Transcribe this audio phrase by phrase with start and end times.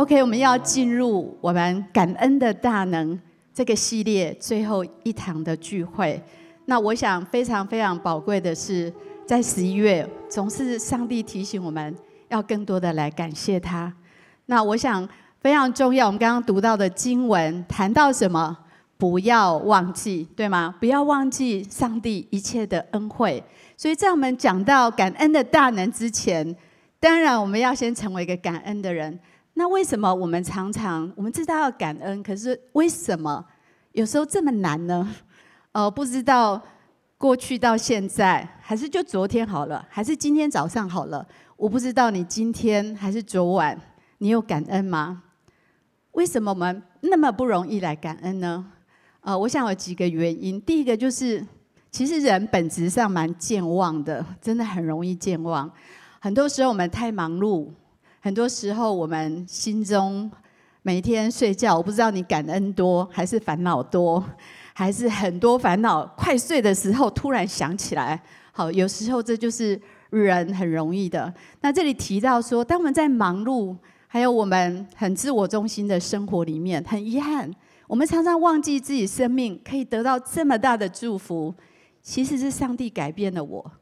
[0.00, 3.20] OK，我们要进入我们感恩的大能
[3.52, 6.18] 这个系列最后一堂的聚会。
[6.64, 8.90] 那我想非常非常宝贵的是，
[9.26, 11.94] 在十一月总是上帝提醒我们
[12.30, 13.94] 要更多的来感谢他。
[14.46, 15.06] 那我想
[15.42, 18.56] 非常重要，我们刚刚读到的经文谈到什么？
[18.96, 20.74] 不要忘记，对吗？
[20.80, 23.44] 不要忘记上帝一切的恩惠。
[23.76, 26.56] 所以在我们讲到感恩的大能之前，
[26.98, 29.20] 当然我们要先成为一个感恩的人。
[29.54, 33.44] 那为什么我们常常我们知道要感恩，可是为什么
[33.92, 35.14] 有时候这么难呢？
[35.72, 36.60] 呃， 不知道
[37.18, 41.26] 过去到现在，还是就昨天好了，还是今天早上好了？
[41.56, 43.78] 我不知道你今天还是昨晚，
[44.18, 45.24] 你有感恩吗？
[46.12, 48.64] 为什么我们那么不容易来感恩呢？
[49.20, 50.58] 呃，我想有几个原因。
[50.62, 51.46] 第一个就是，
[51.90, 55.70] 其实人本质上蛮健忘的，真的很容易健忘。
[56.18, 57.68] 很多时候我们太忙碌，
[58.22, 60.30] 很多时候我们心中
[60.82, 64.22] 每天睡觉，我不知道你感恩多还是烦恼多，
[64.74, 66.04] 还是很多烦恼。
[66.18, 68.20] 快睡的时候突然想起来，
[68.52, 71.32] 好，有时候这就是人很容易的。
[71.62, 73.74] 那这里提到说，当我们在忙碌，
[74.06, 77.50] 还有我们很自我中心的生活里面，很遗憾。
[77.86, 81.54] 我们常常忘记自己生命可以得到这么大的祝福，
[82.02, 83.72] 其实是上帝改变了我。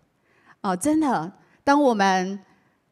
[0.60, 1.32] 哦，真的，
[1.64, 2.38] 当我们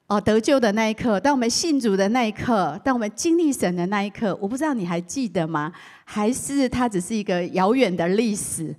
[0.09, 5.73] 哦得救的那一刻，当我们信主的那一刻，当我们经历神的那一刻，我不知道你还记得吗？
[6.05, 8.75] 还是它只是一个遥远的历史？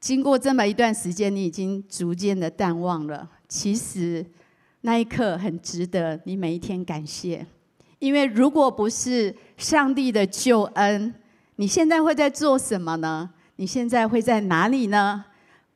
[0.00, 3.28] 经过这么一段时间，你已经逐渐的淡忘了。
[3.48, 4.24] 其实
[4.80, 7.46] 那一刻很值得你每一天感谢，
[8.00, 11.14] 因为如果不是上帝的救恩。
[11.56, 13.30] 你现在会在做什么呢？
[13.54, 15.24] 你现在会在哪里呢？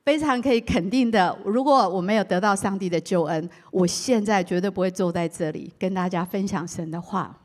[0.09, 7.39] 非常可以肯定的，如果我没有得到上帝的救恩，我现在绝对不会坐在这里跟大家分享神的话。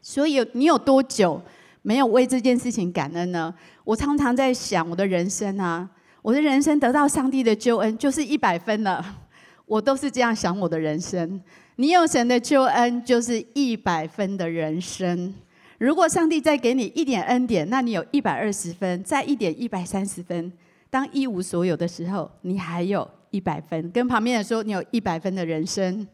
[0.00, 1.38] 所以，你有多久
[1.82, 3.54] 没有为这件事情感恩呢？
[3.84, 5.86] 我常常在想，我的人生啊，
[6.22, 9.04] 我的人生得到上帝的救恩就是一百分了。
[9.66, 11.38] 我都是这样想我的人生。
[11.76, 15.34] 你有神的救恩，就是一百分的人生。
[15.76, 20.50] 如果上帝再给你一点恩典，那你有一百二十分，再一点一百三十分。
[20.94, 23.90] 当一无所有的时候，你还有一百分。
[23.90, 26.06] 跟旁边人说，你有一百分的人生。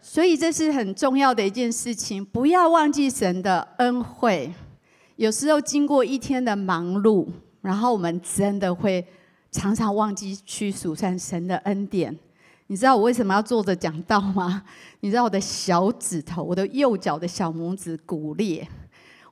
[0.00, 4.50] 所以这是很重要的一件事情，不要忘记神的恩惠。
[5.16, 7.28] 有时候经过一天的忙碌，
[7.60, 9.06] 然后我们真的会
[9.50, 12.18] 常常忘记去数算神的恩典。
[12.68, 14.64] 你知道我为什么要坐着讲道吗？
[15.00, 18.66] 你知道我的小指头，我的右脚的小拇指骨裂。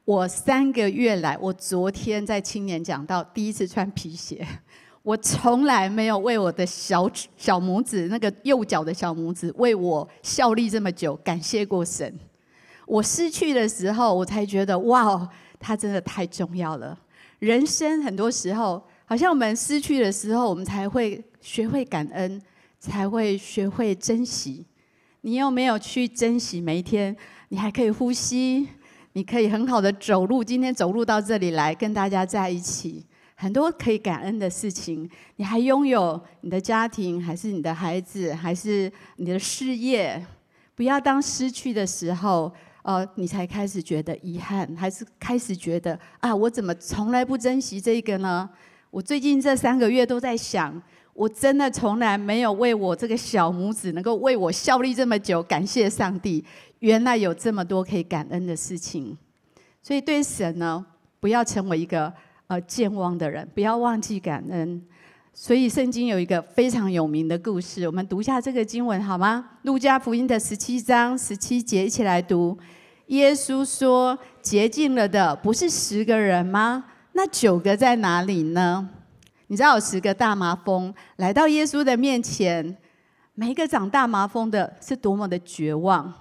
[0.04, 4.46] 我三个月来，我昨天在青年讲到，第一次穿皮鞋。
[5.02, 12.18] 我从来没有为我的小、小拇指，那个右脚的小拇指，为我效力这么久，感谢过神。
[12.86, 15.28] 我失去的时候，我才觉得哇，
[15.58, 16.98] 它真的太重要了。
[17.38, 22.40] 人生很多时候，好像我们失去的时候，我们才会学会感恩。
[22.82, 24.64] 才会学会珍惜。
[25.20, 27.14] 你有没有去珍惜每一天？
[27.50, 28.66] 你还可以呼吸，
[29.12, 30.42] 你可以很好的走路。
[30.42, 33.04] 今天走路到这里来跟大家在一起，
[33.34, 35.08] 很多可以感恩的事情。
[35.36, 40.24] 你还拥有你的家庭，还是你的孩子，还是你的事业？
[40.74, 48.48] 不要当失去的时候，呃，你才开始觉得遗憾，还是开始觉得啊，我怎么从来不珍惜这个呢？
[48.90, 50.80] 我最近这三个月都在想。
[51.12, 56.44] 我真的从来没有为我这个小拇指能够为我效力这么久，感谢上帝。
[56.78, 59.16] 原来有这么多可以感恩的事情，
[59.82, 60.84] 所以对神呢，
[61.20, 62.10] 不要成为一个
[62.46, 64.82] 呃健忘的人，不要忘记感恩。
[65.34, 69.44] 所以圣经有一个非常有名的故事，我们读一下这个经文好吗？
[69.62, 72.58] 路加福音的十七章十七节，一起来读。
[73.06, 76.84] 耶稣说：“洁净了的不是十个人吗？
[77.12, 78.88] 那九个在哪里呢？”
[79.50, 82.76] 你知道有十个大麻风来到耶稣的面前，
[83.34, 86.14] 每一个长大麻风的是多么的绝望，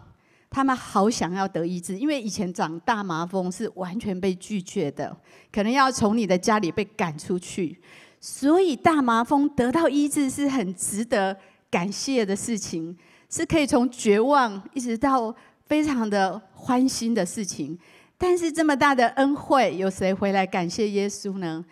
[0.50, 5.16] 他们好想要得医治，因为以前长大麻风是完全被拒绝的，
[5.52, 7.80] 可能要从你的家里被赶出去，
[8.20, 11.38] 所以大麻风得到医治是很值得
[11.70, 12.98] 感谢的事情，
[13.30, 15.32] 是可以从绝望一直到
[15.68, 17.78] 非常的欢欣的事情。
[18.18, 21.64] 但是这么大的恩惠，有谁回来感谢耶稣呢？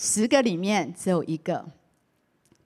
[0.00, 1.66] 十个里面只有一个，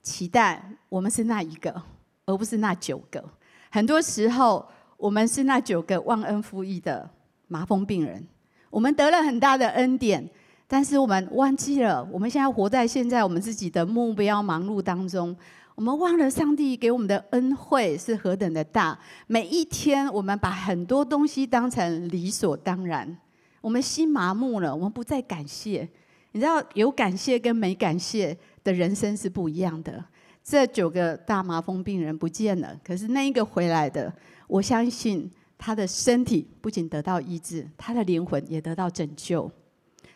[0.03, 1.81] 期待我们是那一个，
[2.27, 3.23] 而不是那九个。
[3.71, 4.63] 很多时候，
[4.97, 7.09] 我们是那九个忘恩负义的
[7.47, 8.23] 麻风病人。
[8.69, 10.29] 我们得了很大的恩典，
[10.67, 15.35] 但是我们忘记了，我们现在活在现在我们自己的目标忙碌当中。
[15.73, 18.95] 我们忘了上帝给我们的恩惠是何等的大。
[19.25, 23.17] 每一天，我们把很多东西当成理所当然，
[23.59, 25.89] 我们心麻木了，我们不再感谢。
[26.33, 30.03] 你知道，有感谢跟没感谢的人生是不一样的。
[30.43, 34.11] 这九个大麻风病人不见了，可是那一个回来的，
[34.47, 39.49] 我相信他的身体不仅得到医治，他的灵魂也得到拯救，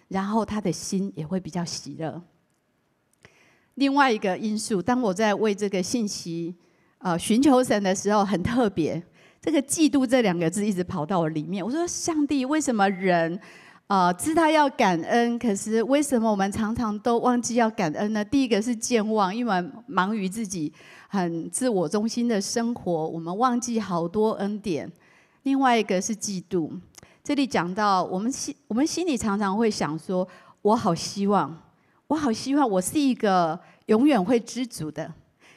[0.07, 2.19] 然后他的心也会比较喜乐。
[3.75, 6.55] 另外一个因素，当我在为这个信息
[6.97, 9.01] 呃寻求神的时候，很特别，
[9.39, 11.63] 这个嫉妒这两个字一直跑到我里面。
[11.63, 13.39] 我说：上帝，为什么人？
[13.87, 18.23] 啊、知道要感恩，可是为什么我们常常都忘记要感恩呢？
[18.23, 20.73] 第一个是健忘，因为忙于自己
[21.07, 24.91] 很自我中心的生活，我们忘记好多恩典。
[25.43, 26.69] 另外一个是嫉妒，
[27.23, 30.27] 这里讲到我们心，我们心里常常会想说：
[30.61, 31.57] 我好希望，
[32.07, 35.09] 我好希望我是一个永远会知足的。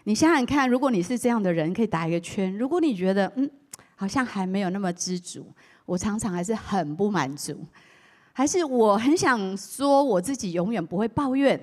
[0.04, 2.56] 你想想看，如果你是这样的人，可以打一个圈。
[2.56, 3.50] 如果你觉得嗯，
[3.96, 5.48] 好像还没有那么知足，
[5.84, 7.66] 我常常还是很不满足。
[8.40, 11.60] 还是我很想说，我自己永远不会抱怨。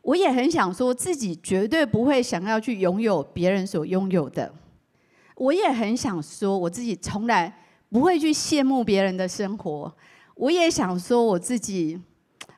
[0.00, 4.50] 我也很想说自己绝对不会想要去拥有别人所拥有的。
[5.36, 7.54] 我也很想说，我自己从来
[7.90, 9.94] 不会去羡慕别人的生活。
[10.34, 12.00] 我也想说，我自己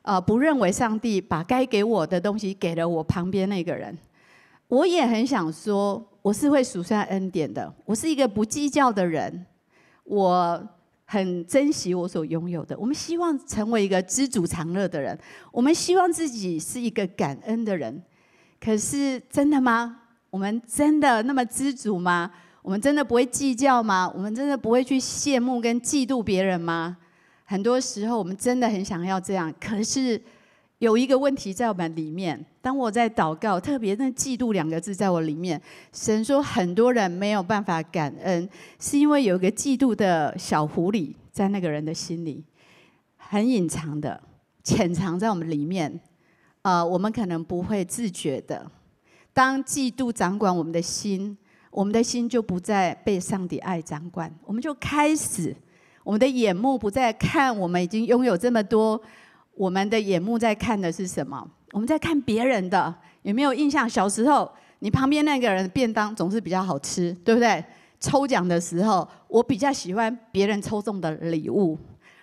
[0.03, 3.97] 呃不认为上帝把该给我的东西给了我旁边那个人。
[4.69, 7.73] 我也很想说，我是会数算恩典的。
[7.83, 9.45] 我是一个不计较的人。
[10.05, 10.69] 我。
[11.11, 12.77] 很珍惜我所拥有的。
[12.79, 15.19] 我们希望成为一个知足常乐的人。
[15.51, 18.01] 我们希望自己是一个感恩的人。
[18.61, 20.03] 可是真的吗？
[20.29, 22.31] 我们真的那么知足吗？
[22.61, 24.09] 我们真的不会计较吗？
[24.15, 26.95] 我们真的不会去羡慕跟嫉妒别人吗？
[27.43, 30.21] 很多时候我们真的很想要这样，可是。
[30.81, 35.61] 有一个问题在我们里面，当我在祷告，特别那“嫉妒”两个字在我里面，
[35.93, 38.49] 神说很多人没有办法感恩，
[38.79, 42.43] 是因为有一个嫉妒的小狐狸在那个人的心里，
[43.15, 44.19] 很隐藏的，
[44.63, 45.99] 潜藏在我们里面，
[46.63, 48.65] 呃，我们可能不会自觉的。
[49.33, 51.37] 当嫉妒掌管我们的心，
[51.69, 55.55] 我们的心就不再被上帝爱掌管，我们就开始，
[56.03, 58.99] 我们的眼目不再看我们已经拥有这么多。
[59.55, 61.47] 我们的眼目在看的是什么？
[61.71, 63.87] 我们在看别人的，有没有印象？
[63.89, 67.63] 小时候，你旁边那个人便当总是比较好吃，对不对？
[67.99, 71.77] 抽奖的时候，我比较喜欢别人抽中的礼物。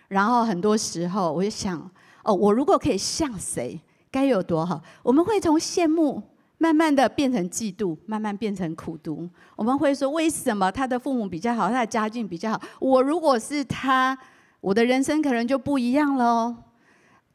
[0.09, 1.79] 然后很多时候，我就想，
[2.25, 3.81] 哦，我如果可以像谁，
[4.11, 4.83] 该有多好？
[5.03, 6.21] 我们会从羡慕
[6.57, 9.29] 慢慢的变成嫉妒，慢慢变成苦读。
[9.55, 12.61] 我们会说，为什么他的父母比较好，他的家境比较好？
[12.81, 14.19] 我如果是他，
[14.61, 16.57] 我的人生可能就不一样了。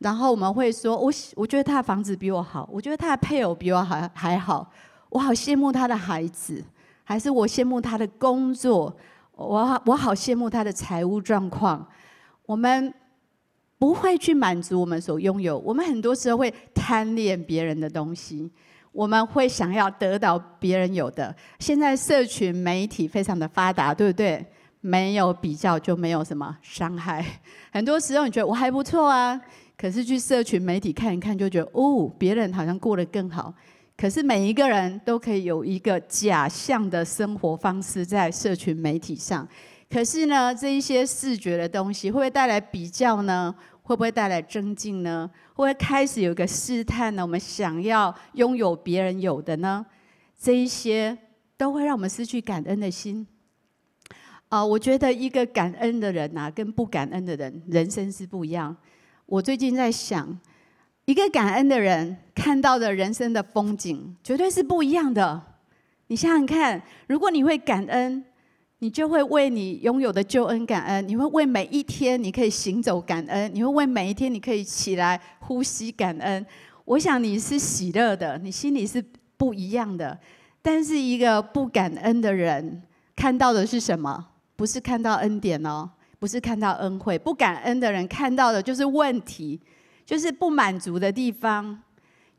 [0.03, 4.69] 然后我们会说，我我觉得他的房子比我好，我觉得他的配偶比我还还好，
[5.09, 6.61] 我好羡慕他的孩子，
[7.05, 8.93] 还是我羡慕他的工作，
[9.31, 11.87] 我我好羡慕他的财务状况。
[12.45, 12.93] 我们
[13.79, 18.51] 不会去满足我们所拥有，我们很多时候会贪恋别人的东西，
[18.91, 21.33] 我们会想要得到别人有的。
[21.59, 24.45] 现在社群媒体非常的发达，对不对？
[24.81, 27.25] 没有比较就没有什么伤害。
[27.71, 29.39] 很多时候你觉得我还不错啊。
[29.83, 33.53] 可是去社群媒体看一看，就觉得哦，别人好像过得更好。
[33.97, 39.45] 可是每一个人都可以有一个假象的生活方式在社群媒体上。
[39.89, 43.53] 可是呢，这一些视觉的东西会不会带来比较呢？
[43.81, 45.29] 会不会带来增进呢？
[45.47, 47.21] 会不会开始有一个试探呢？
[47.21, 49.85] 我们想要拥有别人有的呢？
[50.39, 51.17] 这一些
[51.57, 53.27] 都会让我们失去感恩的心。
[54.47, 58.73] 啊、我觉得一个感恩的人啊，跟不感恩的人，人生是不一样。
[59.33, 60.39] 我最近在想，
[61.05, 65.41] 一个感恩的人看到的人生的风景绝对是不一样的。
[66.05, 68.23] 你想想看，如果你会感恩，
[68.77, 76.45] 你就会为你拥有的救恩感恩；你会为每一天你可以行走感恩；你会为每一天你可以起来呼吸感恩。
[76.85, 79.03] 我想你是喜乐的，你心里是
[79.35, 80.15] 不一样的。
[80.61, 82.83] 但是一个不感恩的人
[83.15, 84.27] 看到的是什么？
[84.55, 85.89] 不是看到恩典哦。
[86.23, 89.59] 不是看到恩惠，不感恩的人看到的就是问题，
[90.05, 91.77] 就是不满足的地方，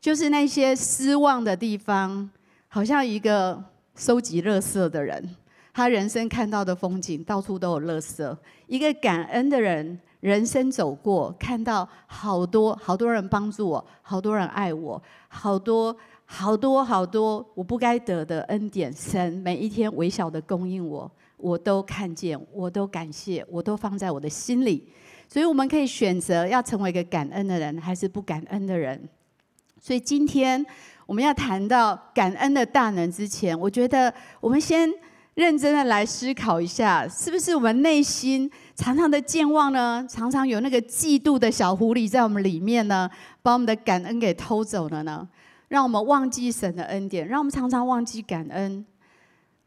[0.01, 2.27] 就是那些失望的地方。
[2.67, 3.63] 好像一个
[3.95, 5.29] 收集垃圾的人，
[5.71, 8.37] 他人生看到的风景到处都有垃圾。
[8.65, 21.11] 一个感恩的人，人生走过，看到好多好多人帮助我，好多人爱我，好多好多好多我不该得的恩典，神每一天微小的供应我。
[21.45, 24.87] 我都看见，我都感谢，我都放在我的心里，
[25.29, 29.07] 所以我们可以选择要成为一个感恩的人，还是不感恩的人。
[29.79, 30.65] 所以今天
[31.05, 34.11] 我们要谈到感恩的大能之前，我觉得
[34.41, 34.89] 我们先
[35.35, 40.03] 认真的来思考一下，是不是我们内心常常的健忘呢？
[40.09, 43.07] 常常有那个嫉妒的小狐狸在我们里面呢，
[43.43, 45.29] 把我们的感恩给偷走了呢？
[45.67, 48.83] 让我们忘记神的恩典，让我们常常忘记感恩。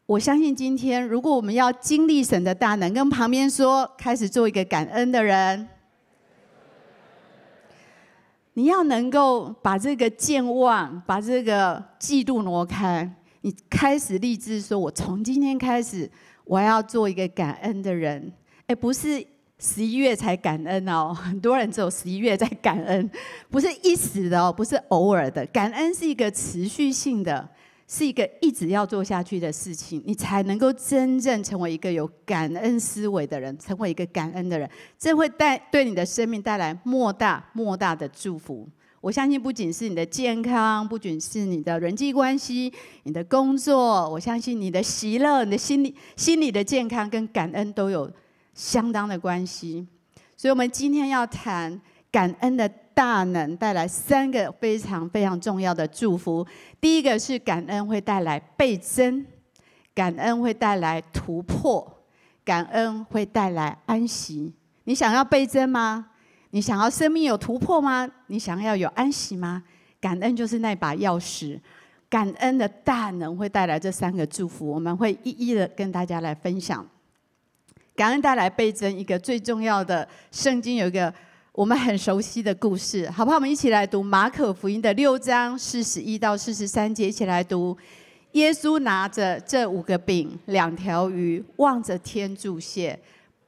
[0.09, 5.69] 我相信今天，如果我们要经历神的大能，跟旁边说，开始做一个感恩的人。
[8.55, 16.11] 你要能够把这个健忘，把这个嫉妒挪开，你开始立志说：“我从今天开始，
[16.47, 18.33] 我要做一个感恩的人。”
[18.67, 19.23] 哎，不是
[19.59, 23.11] 十一月才感恩哦，很多人只有十一月在感恩，
[23.51, 27.47] 不是一时的哦，不是偶尔的，感恩是一个持续性的。
[27.91, 34.69] 是一个一直要做下去的事情，你才能够真正成为一个有感恩思维的人，成为一个感恩的人，
[34.99, 38.69] 这会带对你的生命带来莫大莫大的祝福。
[39.01, 42.71] 我相信，不仅是你的健康，不仅是你的人际关系、
[43.05, 48.13] 你的工作，我相信你的喜乐、你的心理、心理的健康跟感恩都有
[48.53, 49.87] 相当的关系。
[50.37, 51.81] 所以，我们今天要谈
[52.13, 52.71] 感恩的。
[52.99, 56.45] 大能带来三个非常非常重要的祝福。
[56.81, 59.25] 第一个是感恩会带来倍增，
[59.95, 62.03] 感恩会带来突破，
[62.45, 64.53] 感恩会带来安息。
[64.83, 66.07] 你想要倍增吗？
[66.51, 68.11] 你想要生命有突破吗？
[68.27, 69.63] 你想要有安息吗？
[70.01, 71.61] 感恩就是那把钥匙。
[72.11, 76.85] 感恩的大能会带来这三个祝福，我们会一一的跟大家来分享。
[77.95, 81.15] 感恩带来倍增，一个最重要的圣经有一个。
[81.59, 83.37] 我们很熟悉的故事，好不好？
[83.37, 87.77] 我们一起来读马可福音的六章四十一到四十三节，一起来读。
[88.31, 92.97] 耶稣拿着这五个饼、两条鱼，望着天祝谢，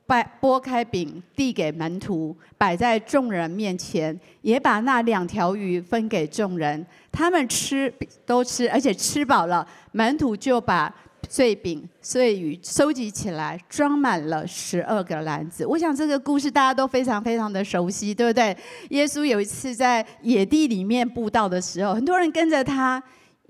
[0.09, 6.85] 掰拨开饼，递给门徒，摆在众人面前，也把那两条鱼分给众人。
[7.13, 7.95] 他们吃
[8.27, 10.93] 都吃，而且吃饱了，门徒就把。
[11.31, 15.65] 碎饼、碎鱼收集起来，装满了十二个篮子。
[15.65, 18.55] 我想这个故事大家都非常非常的熟悉，对不对？
[18.89, 23.01] 耶稣有一次在野地里面布道的时候，很多人跟着他。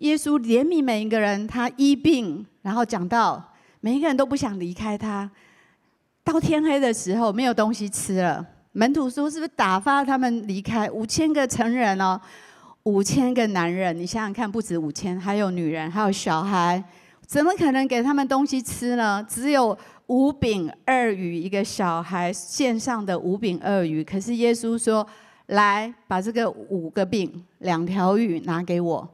[0.00, 3.42] 耶稣怜悯每一个人，他医病，然后讲到
[3.80, 5.30] 每一个人都不想离开他。
[6.22, 8.46] 到天黑的时候，没有东西吃了。
[8.72, 12.20] 门徒说：“是不是打发他们离开？”五千个成人哦，
[12.82, 16.82] 五千个男人，你想想看，不止五千，还有女人，还有小孩。
[17.30, 19.25] 怎么可能给他们东西吃呢？
[19.30, 24.02] 只有五饼二鱼，一个小孩献上的五饼二鱼。
[24.02, 25.06] 可是耶稣说
[25.46, 29.08] ：“来，把这个五个饼、两条鱼拿给我，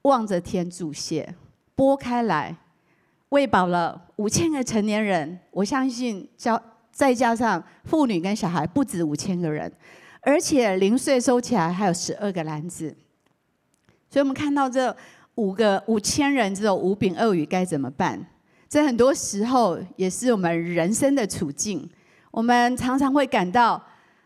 [0.00, 1.34] 望着天祝谢，
[1.74, 2.56] 拨开来，
[3.28, 5.38] 喂饱了五千个成年人。
[5.50, 6.58] 我相信加
[6.90, 9.70] 再加上妇女跟小孩，不止五千个人，
[10.22, 12.96] 而且零碎收起来还有十二个篮子。
[14.08, 14.96] 所以我们看到这。”
[15.38, 18.20] 五个五千人只有五饼二鱼该怎么办？
[18.68, 21.88] 这很多时候也是我们人生的处境。
[22.32, 23.80] 我们常常会感到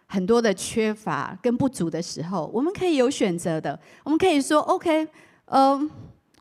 [0.07, 3.79] 很多的缺乏跟不足的时候，我们可以有选择的。
[4.05, 5.07] 我们可以说：“OK，
[5.47, 5.89] 嗯、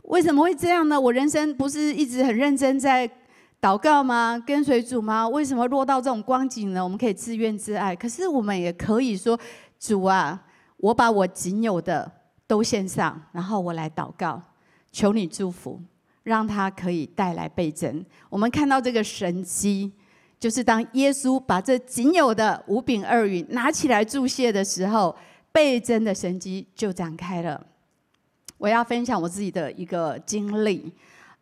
[0.04, 1.00] 为什么会这样呢？
[1.00, 3.06] 我人生不是一直很认真在
[3.60, 4.42] 祷告吗？
[4.48, 5.28] 跟随主吗？
[5.28, 7.94] 为什么落到这种光景呢？”我们可以自怨自艾。
[7.94, 9.38] 可是我们也可以说
[9.78, 10.42] ：“主啊，
[10.78, 12.10] 我把我仅有的
[12.48, 14.42] 都献上，然后我来祷告。”
[14.92, 15.80] 求你祝福，
[16.24, 18.06] 让他可以带来倍增。
[18.30, 19.92] 我们看到这个神迹，
[20.40, 25.16] 就是当耶稣把这仅有的五饼二鱼拿起来祝谢的时候，
[25.52, 27.66] 倍增的神迹就展开了。
[28.58, 30.92] 我要分享我自己的一个经历。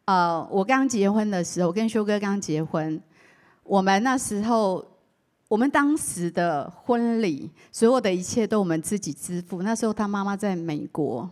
[0.05, 3.01] 呃，我刚结婚的时候，我跟修哥刚结婚，
[3.63, 4.83] 我们那时候，
[5.47, 9.61] 我们当时的婚礼，所有的一切都我们自己支付。
[9.61, 11.29] 那时候他妈妈在美国。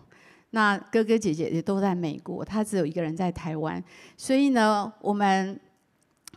[0.57, 3.83] 那哥哥姐姐也都在美国，他只有一个人在台湾，
[4.17, 5.59] 所以呢，我们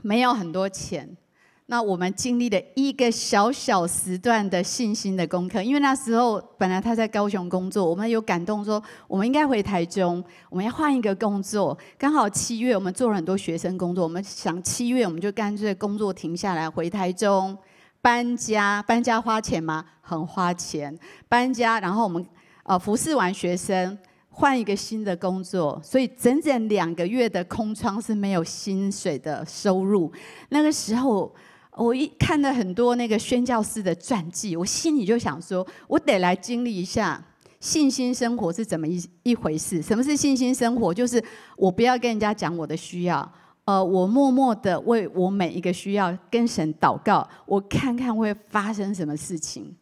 [0.02, 1.16] 没有很多钱。
[1.64, 11.78] 那我们经历了一个小小时段的信心的功课，因为那时候本来他在高雄工作，我们有感动说，我们应该回台中，我们要换一个工作。
[11.96, 17.56] 刚好七月我们做了很多学生工作，我们想七月我们就干脆工作停下来回台中
[18.02, 18.82] 搬家。
[18.82, 19.82] 搬家花钱吗？
[20.02, 20.94] 很花钱。
[21.26, 22.22] 搬家，然后我们。
[22.62, 23.98] 呃，服侍完学生，
[24.40, 30.10] 换一个新的工作，所以整整两个月的空窗是没有薪水的收入。
[30.48, 31.30] 那个时候，
[31.72, 37.22] 我一看了很多那个宣教师的传记，我心里就想说，我得来经历一下
[37.60, 39.82] 信心生活是怎么一一回事。
[39.82, 40.94] 什么是信心生活？
[40.94, 41.22] 就是
[41.58, 43.30] 我不要跟人家讲我的需要，
[43.66, 49.76] 呃，我默默的为我每一个需要跟神祷告，我看看会发生什么事情，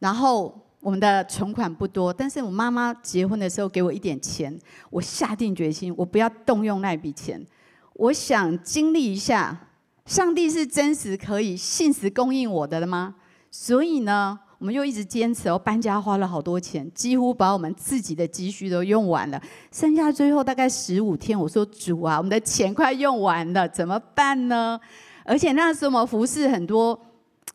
[0.00, 0.66] 然后。
[0.80, 4.58] 我们的存款不多，但是我妈妈结婚的时候给我一点钱，
[4.88, 7.44] 我下定决心，我不要动用那笔钱，
[7.92, 9.68] 我想经历一下，
[10.06, 13.16] 上帝是真实可以信实供应我的了吗？
[13.50, 19.38] 所以呢，我们又一直坚持哦，搬家花了好多钱，几乎把我们自己的积蓄都用完了，
[19.70, 24.80] 剩下最后大概十五天，我说主啊，我们的钱快用完了，怎么办呢？
[25.24, 26.98] 而且那时候我们服侍很多。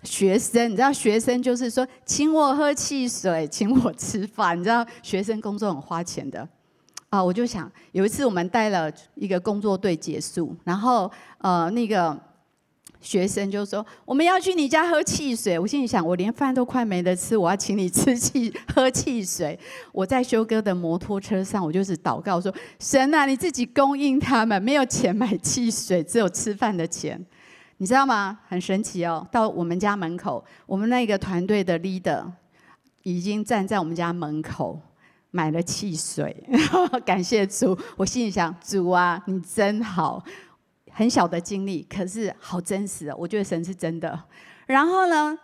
[0.04, 6.48] 学生，你知道学生就是说，请我喝汽水，请我吃饭，你知道学生工作很花钱的
[7.10, 7.24] 啊。
[7.24, 12.16] 我就想有一次我们带了一个工作队结束，然后呃那个
[13.02, 15.58] 学生就说我们要去你家喝汽水。
[15.58, 19.58] 我心里想，我连饭都快没得吃，我要请你吃汽喝汽水。
[19.92, 27.24] 我在修哥的摩托车上，我就是祷告说，神啊，你自己供应他们，没有钱买汽水，只有吃饭的钱。
[27.78, 28.40] 你知道吗？
[28.48, 29.28] 很神奇哦！
[29.32, 32.24] 到我们家门口，我们那个团队的 leader
[33.04, 34.80] 已经站在我们家门口
[35.32, 36.44] 买了汽水。
[37.06, 37.78] 感谢主！
[37.98, 40.24] 我心里想：主啊，你真好！
[40.90, 43.16] 很小的经历，可是好真实哦。
[43.20, 44.18] 我觉得神是真的。
[44.66, 45.38] 然后呢，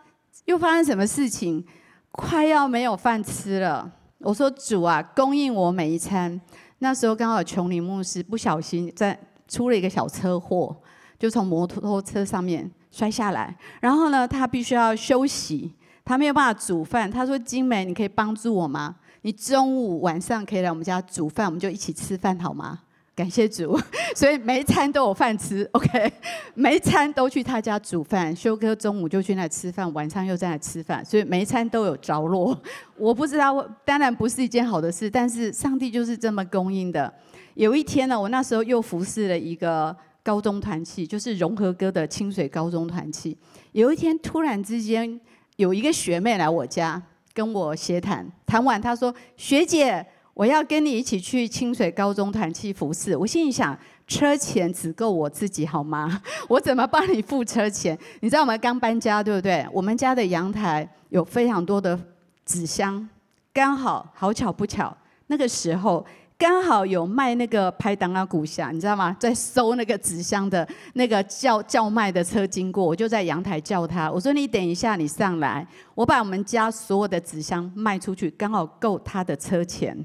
[0.46, 1.66] 又发生什么事情？
[2.12, 3.92] 快要没有饭吃了。
[4.20, 6.40] 我说：主啊，供应我每一餐。
[6.80, 9.20] 那时候刚好琼林牧师不小心在
[9.50, 10.74] 出了一个小车祸。
[11.22, 15.72] 就从摩托车上面摔下来，然后呢，他必须要休息，
[16.04, 17.10] 他没有办法煮饭。
[17.12, 18.96] 他说：“晶梅，你可以帮助我吗？
[19.22, 22.80] 你中午、晚上可以来我们家煮饭，我们就一起吃饭好吗？”
[23.16, 23.80] 感谢主，
[24.18, 25.64] 所以每一餐都有饭吃。
[25.74, 26.12] OK，
[26.56, 28.36] 每一餐都去他家煮饭。
[28.36, 32.60] 修哥中午就去那吃饭，晚上又在那吃饭，所以每一餐都有着落。
[32.98, 37.14] 我不知道，当然不是一件好的事，但是上帝就是这么供应的。
[37.54, 39.96] 有一天呢，我那时候又服侍了一个。
[40.24, 43.36] 高中团契就是融合哥的清水高中团契。
[43.72, 45.20] 有一天突然之间，
[45.56, 47.02] 有一个学妹来我家
[47.34, 56.22] 跟我协谈，谈完她说：“学姐，我要跟你一起去清水高中团契服侍。”我心里想，车钱只够我自己好吗？
[56.48, 57.98] 我怎么帮你付车钱？
[58.20, 59.66] 你知道我们刚搬家对不对？
[59.74, 62.00] 我们家的阳台有非常多的
[62.46, 63.10] 纸箱，
[63.54, 64.96] 刚好好巧不巧，
[65.28, 66.06] 那个时候。
[66.42, 69.16] 刚好有卖那个拍档啊古侠，你知道吗？
[69.20, 79.96] 在收那个纸箱的那个叫叫卖的车经过，我就在阳台叫他，我说你等一下，你上来，我把我们家所有的纸箱卖出去，刚好够他的车钱。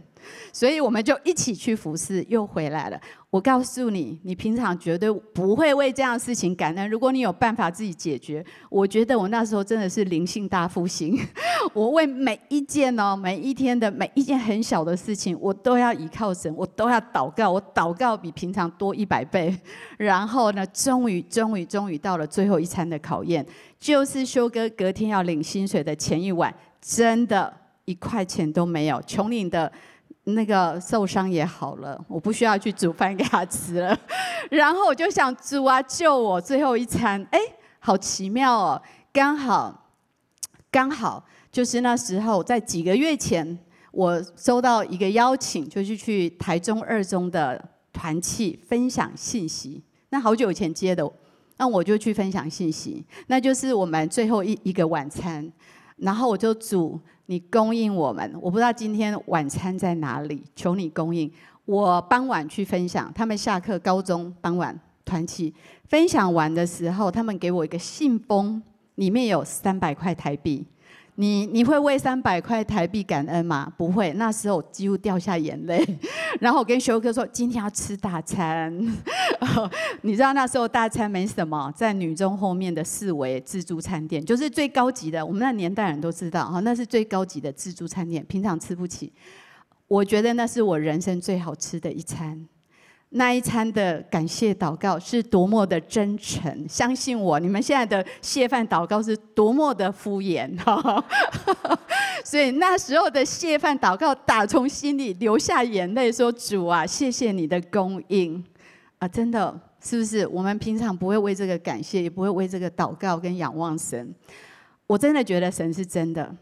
[0.53, 3.01] 所以我们就一起去服侍，又回来了。
[3.29, 6.89] 我告诉你，你平常绝对不会为这样事情感恩。
[6.89, 11.19] 如果你有办法自己解决，我觉得我那时候真的是灵性大复兴。
[11.75, 17.51] 我为每一件哦，每一天的每一件很小的事情，我都要依靠神，我都要祷告。
[17.51, 19.55] 我祷告比平常多一百倍。
[19.99, 23.45] 然后呢，终于，终于，终于到了最后一餐的考验，
[23.79, 27.53] 就是修哥隔天要领薪水的前一晚，真的
[27.85, 29.71] 一块钱都没有，穷领的。
[30.29, 33.97] 那个受伤也好了，我不需要去煮饭给他吃了。
[34.51, 37.25] 然后我就想，煮啊，救我最后一餐。
[37.31, 37.39] 哎，
[37.79, 39.89] 好奇妙哦，刚好，
[40.71, 43.57] 刚好就是那时候，在几个月前，
[43.93, 49.83] 我收到一个邀请，就是去台中二中的团契分享信息。
[50.09, 51.09] 那好久以前接的，
[51.57, 55.53] 那我就去分享信息，那就是我们最后一一个晚餐。
[55.99, 58.35] 然后我就煮，你供应我们。
[58.41, 61.31] 我不知道今天晚餐在哪里，求你供应。
[61.65, 65.53] 我傍晚去分享，他们下课，高中傍晚团契
[65.89, 68.63] 分享完的时候，他们给我一个信封，
[68.95, 70.65] 里面有三百块台币。
[71.19, 73.73] 你你会为三百块台币感恩吗？
[73.77, 75.83] 不会，那时候几乎掉下眼泪。
[76.41, 78.71] 然后我跟修哥说，今天要吃大餐。
[80.03, 85.25] 你知道那时候大餐没什么，在女中后面的四维自助餐店，就是最高级的。
[85.25, 89.11] 我们那年代人都知道，哈，那是最高级的自助餐店，平常吃不起。
[89.89, 92.47] 我觉得那是我人生最好吃的一餐。
[93.11, 100.51] 那一餐的感谢祷告是多么的真诚，相信我，你们现在的谢饭祷告是多么的敷衍，
[102.25, 108.45] 所以那时候的谢饭祷告打从心里流下眼泪，说主啊，谢谢你的供应
[108.99, 110.27] 啊，真的是不是？
[110.27, 114.13] 我们平常不会为这个感谢，也不会为这个祷告跟仰望神，
[114.87, 116.35] 我真的觉得神是真的。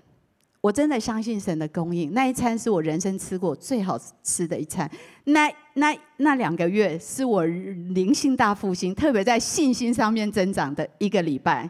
[0.64, 4.90] 我真的相信神的供应，那一餐是我人生吃过最好吃的一餐。
[5.24, 11.68] 那那那两个月是我灵性大复兴，特别在信心上面增长的一个礼拜。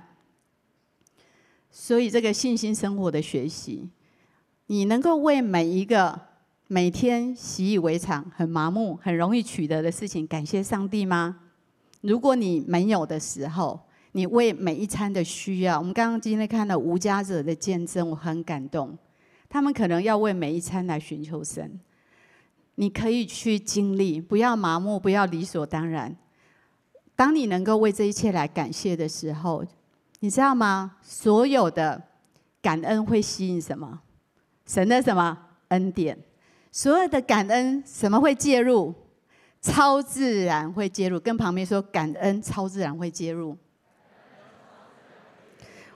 [1.72, 3.90] 所以这个信心生活的学习，
[4.68, 6.20] 你能够为每一个
[6.68, 11.40] 每天习以为常、很麻木、很容易取得的事情感谢上帝吗？
[12.00, 13.80] 如果你没有的时候，
[14.16, 18.96] 你为每一餐的需要，我们刚刚今天看到无家者的见证，我很感动。
[19.48, 21.80] 他们可能要为每一餐来寻求神。
[22.76, 26.14] 你可以去经历，不要麻木，不要理所当然。
[27.16, 29.64] 当你能够为这一切来感谢的时候，
[30.20, 30.96] 你知道吗？
[31.02, 32.00] 所有的
[32.62, 34.00] 感恩会吸引什么？
[34.64, 35.36] 神的什么
[35.68, 36.16] 恩典？
[36.70, 38.94] 所有的感恩，什么会介入？
[39.60, 41.18] 超自然会介入。
[41.18, 43.58] 跟旁边说，感恩超自然会介入。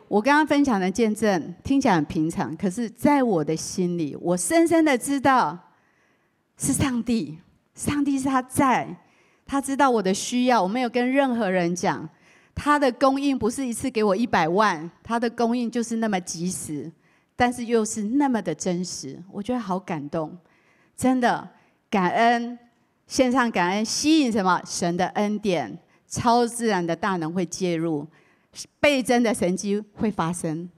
[0.09, 5.59] 我刚刚分享的见证听起来很平常，可是在我的心里，我深深的知道
[6.57, 7.39] 是上帝。
[7.75, 8.97] 上帝是他在，
[9.47, 12.09] 他知道我的需要，我没有跟任何人讲。
[12.55, 16.91] 他的供应不是一次给我一百万，他的供应就是那么及时，
[17.37, 20.37] 但是又是那么的真实，我觉得好感动。
[20.97, 21.49] 真的
[21.89, 22.59] 感恩，
[23.07, 24.61] 献上感恩，吸引什么？
[24.67, 28.05] 神的恩典，超自然的大能会介入，
[28.81, 30.69] 倍增的神迹会发生，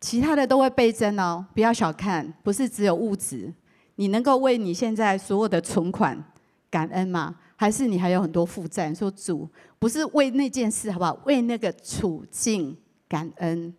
[0.00, 1.46] 其他的都会倍增哦。
[1.54, 3.52] 不要小看，不是只有物质，
[3.96, 6.24] 你能够为你现在所有的存款
[6.70, 7.36] 感恩吗？
[7.56, 8.94] 还是你还有很多负债？
[8.94, 9.46] 说主
[9.78, 11.18] 不是为那件事，好不好？
[11.26, 13.74] 为那个处境感恩，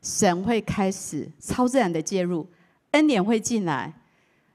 [0.00, 2.48] 神会开始超自然的介入，
[2.92, 3.92] 恩典会进来。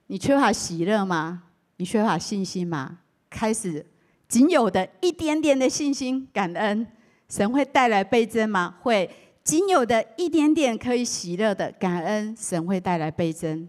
[0.07, 1.43] 你缺乏喜乐吗？
[1.77, 2.99] 你缺乏信心吗？
[3.29, 3.85] 开始
[4.27, 6.87] 仅有的一点点的信心，感恩，
[7.33, 8.75] 神会带来倍增吗？
[8.83, 9.09] 会，
[9.43, 13.67] 仅有的一点点可以喜乐的感恩，神会带来倍增。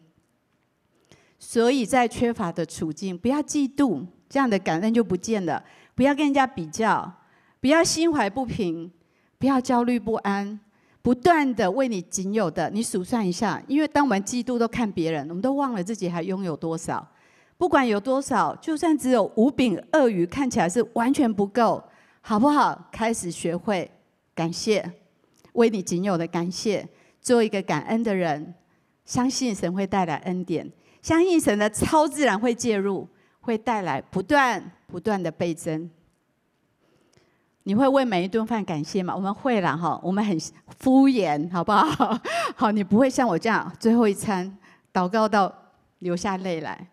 [1.38, 5.64] 所以在缺乏的处境，不要嫉妒，这样的感恩就不见了。
[5.94, 7.10] 不要跟人家比较，
[7.58, 8.92] 不要心怀不平，
[9.38, 10.60] 不要焦虑不安。
[11.00, 17.06] 不断的为你仅有的，你数算一下，因为当我们嫉妒都看别人，我们都忘了自己还拥有多少。
[17.56, 21.82] 不管有多少，就算只有五饼二鱼，看起来是完全不够，
[22.26, 22.88] 好不好？
[22.90, 23.90] 开始学会
[24.34, 24.90] 感谢，
[25.52, 26.88] 为你仅有的感谢，
[27.20, 28.54] 做一个感恩的人，
[29.04, 33.06] 相信神会带来恩典，相信神的超自然会介入，
[33.42, 35.90] 会带来不断不断的倍增。
[37.64, 39.14] 你会为每一顿饭感谢吗？
[39.14, 40.34] 我们会啦，哈，我们很
[40.78, 42.18] 敷衍，好不好？
[42.56, 44.56] 好，你不会像我这样最后一餐
[44.94, 45.52] 祷告到
[45.98, 46.88] 流下泪来。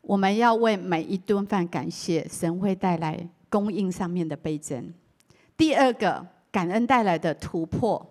[0.00, 4.92] 我们要为每一顿饭感谢，神会带来供应上面的倍增。
[5.56, 8.04] 第二个感恩带来的突破，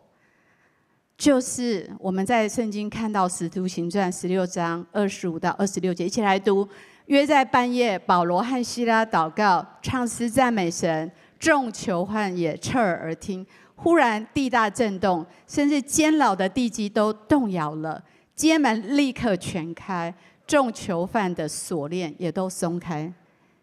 [1.17, 6.65] 就是我们在圣经看到《使徒行传》十六章二十五到二十六节，一起来读。
[7.07, 11.11] 约在半夜，保罗和西拉祷告，唱诗赞美神。
[11.37, 18.01] 众囚犯也侧耳而听，忽然地大震动，甚至监牢的地基都动摇了，
[18.33, 20.15] 监门立刻全开，
[20.47, 23.11] 众囚犯的锁链也都松开。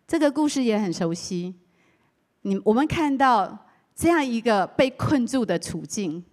[0.07, 1.55] 这个故事也很熟悉。
[2.43, 6.25] 你我们看到这样一个被困住的处境，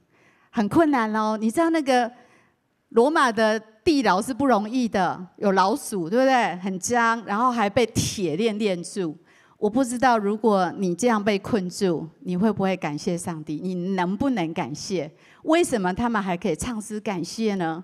[0.49, 1.37] 很困难哦。
[1.39, 2.11] 你知道那个
[2.89, 6.55] 罗马的地牢是不容易的，有老鼠，对不对？
[6.57, 9.17] 很脏，然后还被铁链链住。
[9.57, 13.59] 我不知道，如果你这样被困住，你会不会感谢上帝？
[13.61, 15.11] 你能不能感谢？
[15.43, 17.83] 为什么他们还可以唱诗感谢呢？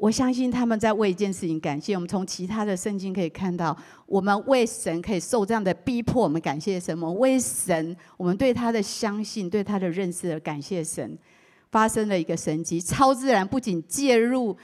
[0.00, 1.94] 我相信他们在为一件事情感谢。
[1.94, 11.18] 我们从其他的圣经可以看到，我们为神可以受这样的逼迫，我们感谢神；我们为神，我们对他的相信、对他的认识而感谢神。
[11.70, 14.56] 发生了一个神迹，超自然不仅介入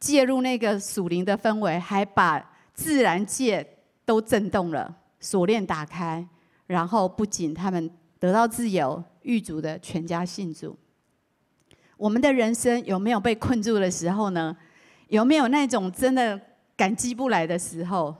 [0.00, 3.64] 介入那个属灵的氛围，还把自然界
[4.06, 4.96] 都震动了。
[5.20, 6.26] 锁链打开，
[6.66, 10.74] 然后不仅他们得到自由，狱卒的全家信主。
[11.96, 14.56] 我们的人生有没有被困住的时候呢？
[15.08, 16.40] 有没有那种真的
[16.76, 18.14] 感激不来的时候？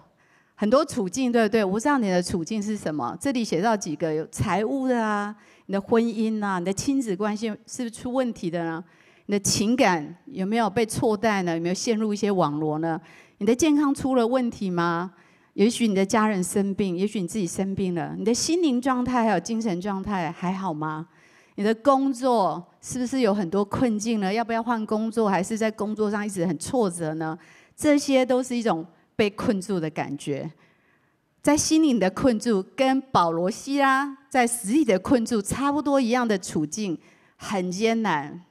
[0.54, 1.64] 很多处境，对不对？
[1.64, 3.16] 我不知道你的处境是什么。
[3.20, 5.34] 这里写到几个，有财务的啊，
[5.66, 8.84] 你的婚姻啊，你的亲子关系是不是出问题的呢？
[9.26, 11.56] 你的情感有没有被错待呢？
[11.56, 13.00] 有没有陷入一些网罗呢？
[13.38, 15.12] 你的健康出了问题吗？
[15.54, 21.08] 也许你的家人生病，也许你自己生病了，你的心灵状态还有精神状态还好吗？
[21.56, 24.30] 你的工作是不是有很多困境呢？
[24.30, 25.26] 要不要换工作？
[25.26, 27.36] 还是在工作上一直很挫折呢？
[27.74, 30.52] 这些都是一种被困住的感觉，
[31.40, 36.98] 在心灵的困住，跟保罗西拉在实体的困住差不多一样的处境，
[37.36, 38.42] 很艰难。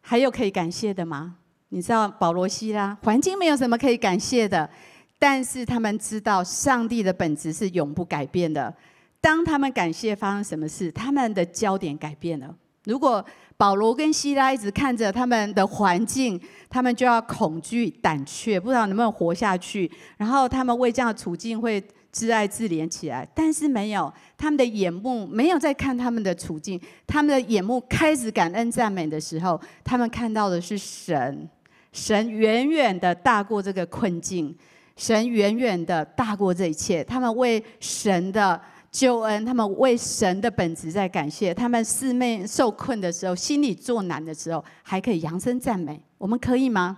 [0.00, 1.36] 还有可以感谢的吗？
[1.68, 4.70] 你知道保罗西拉环境没有什么可以感谢的。
[5.18, 8.74] 但是他们知道上帝的本质是永不改变的。
[9.20, 12.54] 当他们感谢发生什么事，他们的焦点改变了。
[12.84, 13.22] 如果
[13.56, 19.90] 保罗跟西拉一直看着他们的环境，他们就要恐惧胆怯，不知道能不能活下去。
[20.16, 23.28] 然后他们为这样的处境会自爱自怜起来。
[23.34, 31.46] 但是没有，他们的眼目没有在看他们的处境，他们的眼目开始感恩赞美的时候，他们看到的是神，
[31.92, 34.56] 神远远的大过这个困境，
[34.96, 37.04] 神远远的大过这一切。
[37.04, 38.58] 他们为神的
[38.90, 41.52] 救恩，他们为神的本质在感谢。
[41.52, 46.00] 他们四面受困的时候，心里作难的时候，还可以扬声赞美。
[46.16, 46.96] 我们可以吗？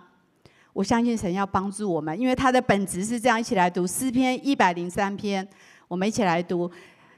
[0.73, 3.39] 我相信神要帮助我们，因为他的本质是这样。
[3.39, 5.47] 一起来读诗篇一百零三篇，
[5.89, 6.71] 我们一起来读：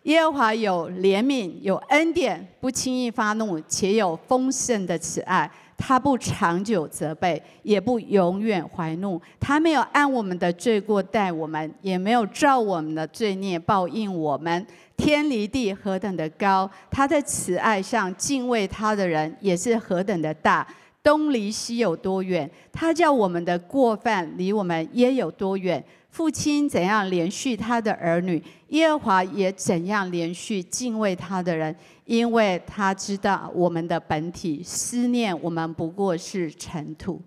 [0.05, 5.49] 耶和华有怜悯，有恩典，不轻易发怒，且有丰盛的慈爱。
[5.85, 9.21] 他不长久责备，也不永远怀怒。
[9.41, 14.65] 他没有按我们的罪过待我们，也没有照我们的罪孽报应我们。
[14.97, 20.65] 天离地何等的高，他的慈爱向敬畏他的人也是何等的大。
[21.03, 22.49] 东离西有多远？
[22.73, 25.85] 他叫我们的过犯离我们也有多远？
[26.13, 37.19] 父亲怎样怜恤他的儿女，耶和华也怎样怜恤敬畏他的人，因为他知道我们的本体，思念我们不过是尘土。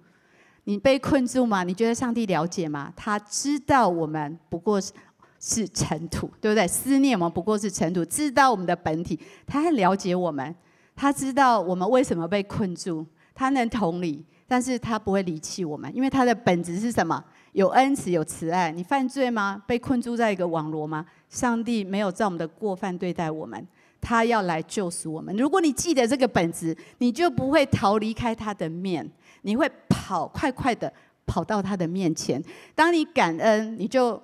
[0.65, 1.63] 你被困住吗？
[1.63, 2.93] 你觉得上帝了解吗？
[2.95, 4.93] 他知道我们不过是
[5.39, 6.67] 是尘土，对不对？
[6.67, 10.56] 思念我们不过是尘土，知道我们的本体，他很了解我们，
[10.95, 13.04] 他知道我们为什么被困住。
[13.34, 17.21] 他能同理，但是他不会离弃我们，因为他的本质是什么？
[17.56, 18.70] 有恩慈，有慈爱。
[18.70, 19.63] 你犯罪吗？
[19.65, 21.06] 被困住在一个网罗吗？
[21.30, 23.65] 上帝没有照我们的过犯对待我们，
[24.02, 25.34] 他要来救赎我们。
[25.38, 29.10] 如果你记得这个本质，你就不会逃离开他的面，
[29.44, 30.91] 你会跑快快的
[31.26, 32.44] 跑到他的面前。
[32.76, 34.22] 当你感恩，你就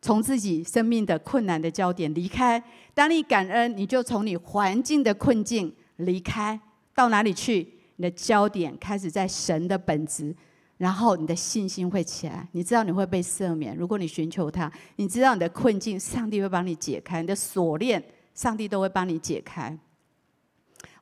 [0.00, 2.60] 从自己生命的困难的焦点离开；
[2.94, 6.58] 当你感恩，你就从你环境的困境离开，
[6.96, 7.74] 到哪里去？
[7.94, 10.34] 你的焦点开始在神的本质，
[10.78, 12.48] 然后你的信心会起来。
[12.52, 18.02] 你知道你会被赦免，如果你寻求他，你知道你的困境，上帝会帮你解开；你的锁链，
[18.34, 19.78] 上帝都会帮你解开。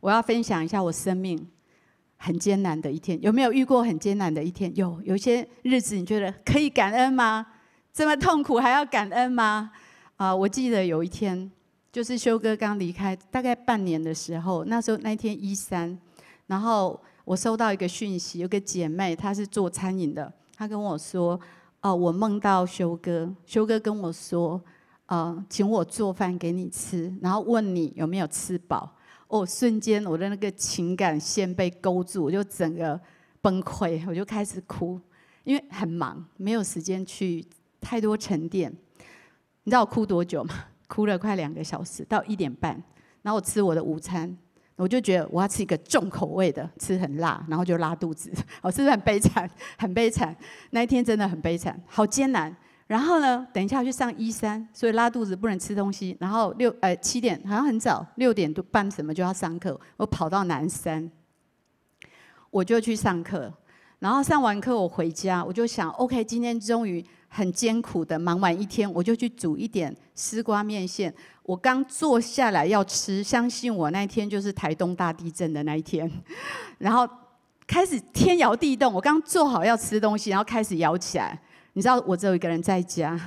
[0.00, 1.48] 我要分享一下我生命
[2.16, 4.74] 很艰难的一天，有没有遇过很艰难的一天？
[4.76, 7.46] 有，有些日子你觉得可以感恩吗？
[7.92, 9.72] 这么痛苦还要感恩吗？
[10.16, 11.50] 啊，我记得有一天，
[11.90, 15.98] 就是修哥刚离开大概半年的时候，那时候那一天一三。
[16.46, 17.00] 然后
[17.30, 21.40] 我收到一个讯息，有个姐妹，她是做餐饮的，她跟我说
[21.80, 24.60] ：“哦，我梦到修哥，修哥跟我说，
[25.06, 28.96] 呃，请我做饭给你吃，然后问你有没有吃饱。”
[29.28, 33.00] 哦，瞬间我的那个情感线被勾住，我就整个
[33.40, 35.00] 崩溃，我就开始哭，
[35.44, 37.46] 因为很忙，没有时间去
[37.80, 38.72] 太多沉淀。
[39.62, 40.52] 你知道我哭多久吗？
[40.88, 42.82] 哭了快两个小时，到一点半，
[43.22, 44.36] 然后我吃我的午餐。
[44.80, 48.32] 我就觉得我要吃一个重口味的，吃很辣，然后就拉肚子。
[48.62, 49.48] 我是不是很悲惨？
[49.76, 50.34] 很悲惨。
[50.70, 52.56] 那一天真的很悲惨，好艰难。
[52.86, 56.16] 然后呢，等一下去上一三，所以拉肚子不能吃东西。
[56.18, 59.78] 然后六呃七点好像很早，六点多半什么就要上课。
[59.98, 61.10] 我跑到南山，
[62.50, 63.52] 我就去上课。
[63.98, 67.04] 然后上完课我回家，我就想，OK，今天终于。
[67.32, 71.14] 很艰苦的忙完一天，我就去煮一点丝瓜面线。
[71.44, 76.10] 我刚坐下来要吃，相信我，那一天就是台东大地震的那一天。
[76.78, 77.08] 然后
[77.68, 81.40] 开始天摇地动，我刚做好要吃东西，然后开始摇起来。
[81.74, 83.18] 你知道我只有一个人在家，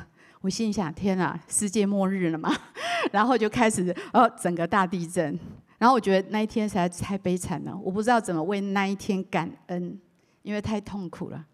[0.41, 2.53] 我心想：天啊，世界末日了吗？
[3.11, 5.39] 然后就开始哦，整个大地震。
[5.77, 9.97] 然后我觉得那一天实在太悲惨了，我不知道怎么为那一天感恩，
[10.41, 11.45] 因为太痛苦了。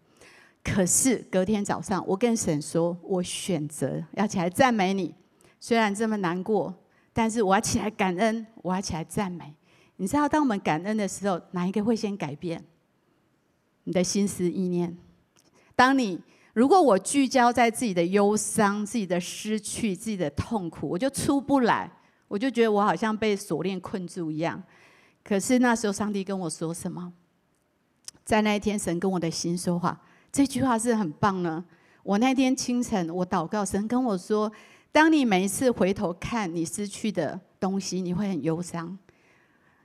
[0.62, 5.14] 可是隔天早上，我跟神说：“我选择要起来赞美你，
[5.58, 6.74] 虽然这么难过，
[7.14, 9.54] 但是我要起来感恩，我要起来赞美。
[9.96, 12.62] 你知道，当我们感恩的时候，哪一个会先改变？
[13.84, 14.96] 你的心思意念。
[15.74, 16.20] 当你
[16.52, 21.90] 如果我聚焦在自己的忧伤、自己的失去、自己的痛苦，我就出不来，
[22.28, 24.62] 我就觉得我好像被锁链困住一样。
[25.24, 27.14] 可是那时候，上帝跟我说什么？
[28.24, 29.98] 在那一天，神跟我的心说话。”
[30.32, 31.64] 这句话是很棒呢。
[32.02, 34.50] 我那天清晨，我祷告，神跟我说
[34.90, 38.96] ：“当你每一次回头看你失去的东西，你会很忧伤。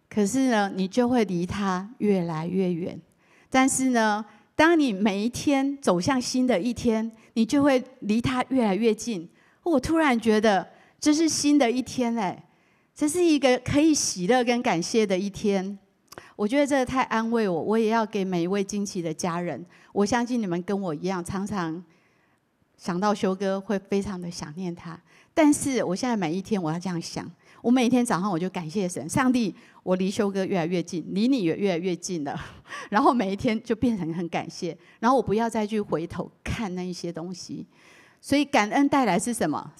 [0.09, 2.99] 可是呢，你就会离它越来越远。
[3.49, 4.23] 但是呢，
[4.55, 9.27] 当你每一天走向新的一天，你就会离它越来越近。
[9.63, 10.67] 我突然觉得
[10.99, 12.47] 这是新的一天哎，
[12.95, 15.77] 这是一个可以喜乐跟感谢的一天。”
[16.35, 19.65] 我觉得这个太安慰我，我也要给每一位惊奇的家人。
[19.93, 21.83] 我相信你们跟我一样，常常
[22.77, 24.99] 想到修哥会非常的想念他。
[25.33, 27.29] 但是我现在每一天我要这样想，
[27.61, 32.37] 我每一天早上我就感谢神，上帝，我离修哥越来越近，离你也越来越近了。
[32.89, 37.65] 然后每一天就变成很感谢，然后我不要再去回头看那一些东西。
[38.19, 39.71] 所以感恩带来是什么？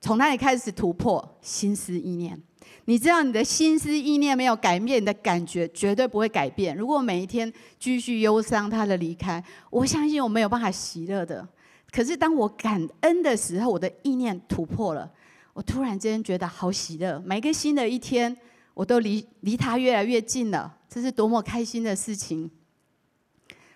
[0.00, 1.38] 从那里开始突破？
[1.40, 2.40] 心思意念。
[2.86, 6.76] 你知道你的心思意念没有改变，你的感觉绝对不会改变。
[6.76, 11.46] 如果每一天继续忧伤他的离开，我相信我没有办法喜乐的。
[11.90, 15.10] 可是当我感恩的时候，我的意念突破了，
[15.52, 17.18] 我突然间觉得好喜乐。
[17.24, 18.36] 每个新的一天，
[18.74, 22.50] 我都离离他越来越近了，这是多么开心的事情！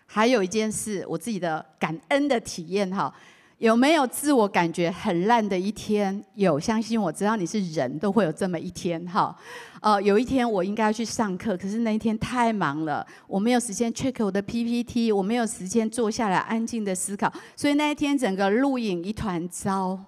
[0.04, 3.14] 还有一件事，我自己的感恩的体验哈。
[3.58, 6.24] 有没有自我感觉很烂的一天？
[6.34, 9.36] 有，相信我知道你是人都会有这么一天哈。
[9.80, 19.98] 呃，有一天我应该要去上课，可是那一天太忙了，我没有时间 check 我的 PPT，我没有时间坐下来安静的思考，所以那一天整个录影一团糟，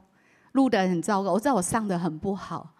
[0.52, 1.32] 录得很糟糕。
[1.32, 2.70] 我知道我上得很不好，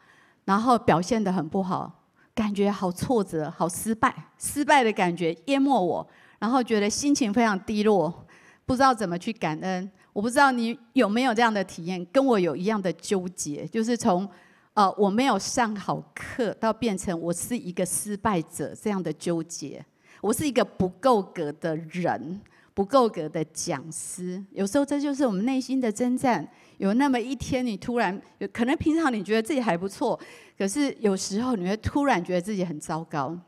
[0.45, 6.07] 然后表现得很不好，感觉好挫折，好失败，失败的感觉淹没我，
[6.39, 8.25] 然后觉得心情非常低落，
[8.65, 9.91] 不知道怎么去感恩。
[10.13, 14.29] 我不知道你有没有这样的体验，跟我有一样的纠结，就是从
[14.75, 19.85] 呃我没有上好课到变成我是一个失败者这样的纠结。
[20.21, 22.41] 我是一个不够格的人，
[22.75, 24.45] 不够格的讲师。
[24.53, 26.47] 有时候这就是我们内心的征战。
[26.77, 30.19] 有那么一天，你突然有可能平常你觉得自己还不错，
[30.59, 33.39] 可是有时候你会突然觉得自己很糟糕。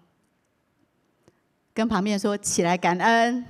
[1.75, 3.45] 跟旁边说起来感恩。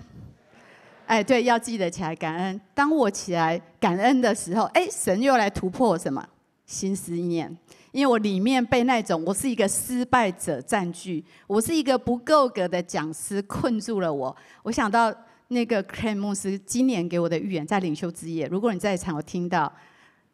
[1.07, 2.61] 哎，对，要记得起来感恩。
[2.75, 6.27] 当我起来感恩的时候，哎，神又来突破什么
[6.67, 7.57] 心思念？
[7.91, 14.35] 因为我里面被那种我是一个失败者占据，我是一个不够格的讲师困住了我。
[14.63, 15.15] 我想到
[15.49, 19.71] 那个克莱牧师今年给我的预言，在领袖之夜，如果你在场，我听到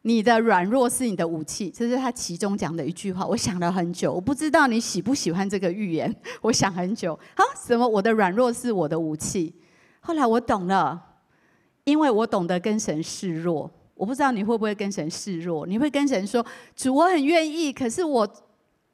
[0.03, 3.27] 你的软弱是你的武器，这是他其中讲的一句话。
[3.27, 6.15] 我想了很久，我不知道你喜不喜欢这个预言。
[6.41, 7.85] 我想很久，啊，什么？
[7.85, 9.53] 我的软弱是我的武器？
[10.09, 10.99] 后来我懂了，
[11.83, 13.69] 因为我懂得跟神示弱。
[13.93, 15.67] 我不知道你会不会跟神示弱？
[15.67, 16.43] 你会跟神说
[16.75, 18.27] ：“主，我很愿意，可是我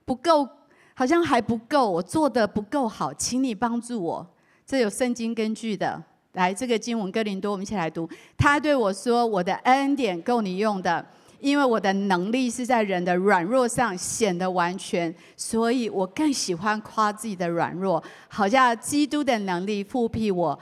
[0.04, 0.45] 不够，
[0.93, 4.28] 好像还不够，我做得不够好，请你帮助我。”
[4.67, 6.04] 这有圣经根据的。
[6.34, 8.10] 来，这个经文哥林多，我们一起来读。
[8.38, 11.06] 他对我说：“我的恩典够你用的，
[11.39, 20.60] 因为我的能力是在人的软弱上显得完全，所以我更喜欢夸自己的软弱，好像基督的能力覆庇我。”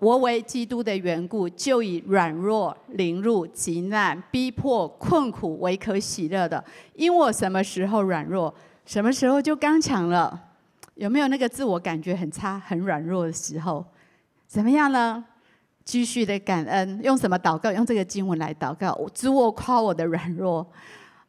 [0.00, 6.62] 我为基督的缘故，就以软弱、凌辱、极难、逼迫、困苦为可喜乐的。
[6.94, 8.52] 因我什么时候软弱，
[8.86, 10.48] 什么时候就刚强了。
[10.94, 13.84] 有没有那个自我感觉很差、很软弱的时候？
[14.46, 15.24] 怎么样呢？
[15.84, 17.70] 继续的感恩，用什么祷告？
[17.72, 18.98] 用这个经文来祷告。
[19.14, 20.66] 主，我夸我的软弱。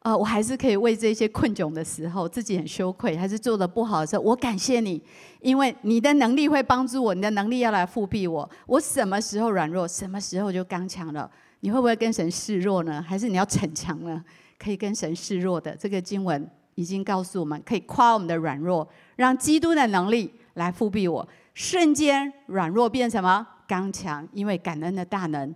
[0.02, 5.00] 呃，我还是可以为这些困窘的时候，自己很羞愧，还是做得不好的时候，我感谢你，
[5.40, 8.48] 因为你的能力会帮助我，你的能力要来覆庇我。
[8.66, 11.30] 我什么时候软弱，什么时候就刚强了。
[11.60, 13.00] 你会不会跟神示弱呢？
[13.00, 14.24] 还是你要逞强呢？
[14.58, 23.46] 可以跟神示弱的，这个经文已经告诉我们，可以夸我们的软弱，让基督的能力来覆庇我，瞬间软弱变什么？
[23.68, 25.54] 刚强，因为感恩的大能。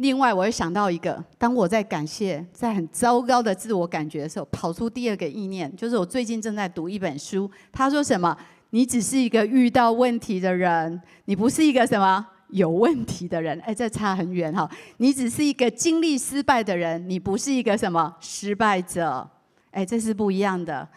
[0.00, 7.50] 另外，我又想到一个，当我在感谢，在很糟糕的自我感觉的时候，跑出第二个意念，就是我最近正在读一本书。
[7.70, 8.34] 他说什么？
[8.70, 13.60] 你只是一个遇到问题的人，你不是一个什么有问题的人。
[13.60, 14.66] 哎，这差很远哈！
[14.96, 19.28] 你只是一个经历失败的人，你不是一个什么失败者。
[19.70, 20.88] 哎，这是不一样的。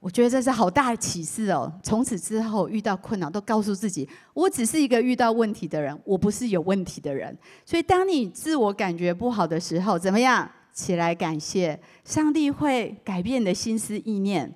[0.00, 1.70] 我觉得这是好大的启示哦！
[1.82, 7.36] 从此之后遇到困难，都告诉自己，我只是一个遇到问题的人，我不是有问题的人。
[7.66, 10.50] 所以，当你自我感觉不好的时候，怎么样？
[10.72, 14.50] 起来感谢上帝，会改变你的心思意念。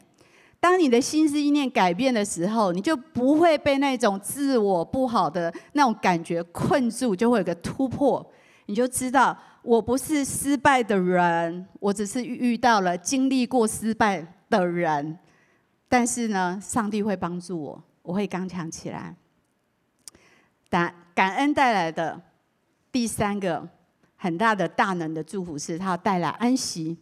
[0.61, 8.25] 当你的心思意念改变的时候，你就不会被那种自我不好的那种感觉困住，就会有个突破。
[8.67, 15.19] 你就知道，我不是失败的人，我只是遇到了经历过失败的人。
[15.89, 19.15] 但是呢，上帝会帮助我，我会刚强起来。
[20.69, 22.21] 感感恩带来的
[22.91, 23.69] 第三个
[24.17, 26.97] 很大的大能的祝福是，它带来安息。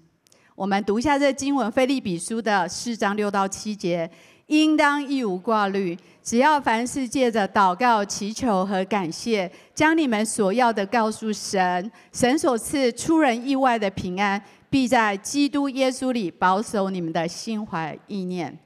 [0.55, 4.11] 我们读一下这经文，《腓立比书》的四章六到七节：
[4.49, 11.91] 应当一无挂虑，只要凡事借着祷告、祈求和感谢，将你们所要的告诉神。
[12.13, 18.59] 神所赐出人意外的平安，必在基督耶稣里保守你们的心怀意念。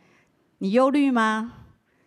[0.58, 1.52] 你忧虑吗？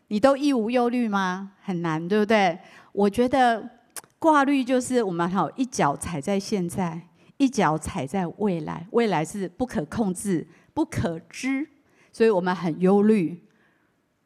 [0.08, 1.52] 你都一无忧虑吗？
[1.62, 2.58] 很难，对不对？
[2.92, 3.70] 我觉得
[4.18, 7.00] 挂虑就是我们好一脚踩在现在，
[7.38, 8.88] 一脚踩在未来。
[8.92, 11.70] 未来是不可控制、不可知，
[12.12, 13.44] 所以我们很忧虑，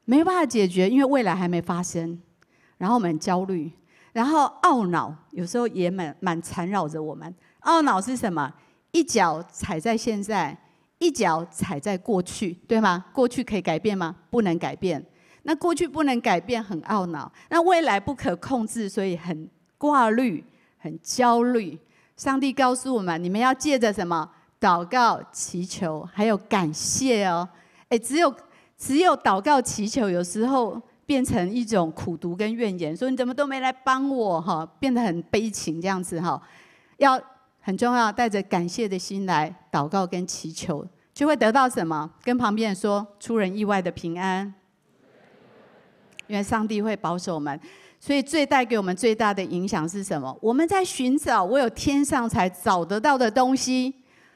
[0.05, 2.21] 没有办法解决，因为未来还没发生。
[2.77, 3.71] 然后我们焦虑，
[4.13, 7.33] 然后懊恼，有时候也蛮蛮缠绕着我们。
[7.63, 8.53] 懊恼是什么？
[8.91, 10.57] 一脚踩在现在，
[11.03, 13.03] 一脚踩在过去，对吗？
[13.11, 14.15] 过去可以改变吗？
[14.29, 15.05] 不能改变。
[15.43, 20.41] 那过去不能改变，很懊恼；那未来不可控制，所以很挂虑、
[20.77, 21.77] 很焦虑。
[22.15, 24.29] 上帝告诉我们：你们要借着什么？
[24.61, 27.49] 祷告、祈求，还有感谢哦。
[27.89, 28.33] 诶，只有
[28.77, 36.41] 只有祷告、祈求，有时候变成一种苦读跟怨言，说你怎么都没来帮我哈，变得很悲情这样子哈。
[36.95, 37.21] 要
[37.59, 42.09] 很重要，带着感谢的心来祷告跟祈求，就会得到什么？
[42.23, 44.51] 跟旁边人说，出人意外的平安，
[46.27, 47.59] 因为上帝会保守我们。
[47.99, 50.37] 所以最带给我们最大的影响是什么？
[50.41, 53.93] 我们在寻找我有天上才找得到的东西，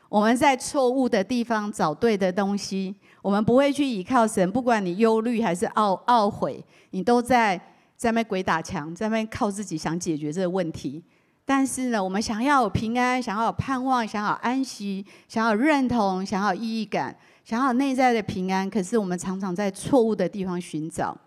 [0.07, 4.49] 我们在错误的地方找对的东西，我们不会去依靠神。
[4.51, 7.59] 不管你忧虑还是懊懊悔，你都在
[7.97, 11.03] 在那鬼打墙，在那靠自己想解决这个问题。
[11.49, 18.69] 但是呢，我们想要平安，想要有盼望，想要安息，想要认同，想要意义感，想要内在的平安。
[18.69, 21.17] 可是我们常常在错误的地方寻找。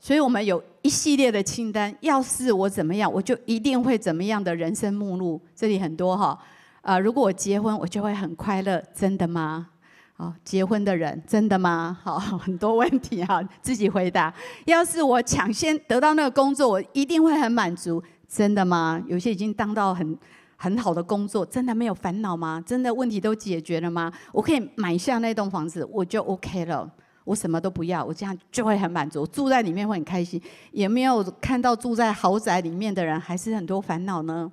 [0.00, 5.40] 所以我们有一系列的清单，要是我怎么样，我就一定会怎么样的人生目录。
[5.54, 6.36] 这里很多哈，
[6.82, 9.68] 啊，如果我结婚，我就会很快乐，真的吗？
[10.16, 11.96] 好，结婚的人，真的吗？
[12.02, 14.34] 好， 很多问题哈，自己回答。
[14.64, 18.02] 要是我抢先得到那个工作，我一定会很满足，
[18.32, 19.02] 真的吗？
[19.08, 20.16] 有些已经当到很
[20.56, 22.62] 很好的工作，真的没有烦恼吗？
[22.64, 24.12] 真的问题都解决了吗？
[24.32, 26.88] 我可以买下那栋房子，我就 OK 了。
[27.24, 30.40] 我什么都不要，我这样就会很满足，住在里面会很开心。
[30.70, 34.50] 也没有看到住在豪宅里面的人还是很多烦恼呢？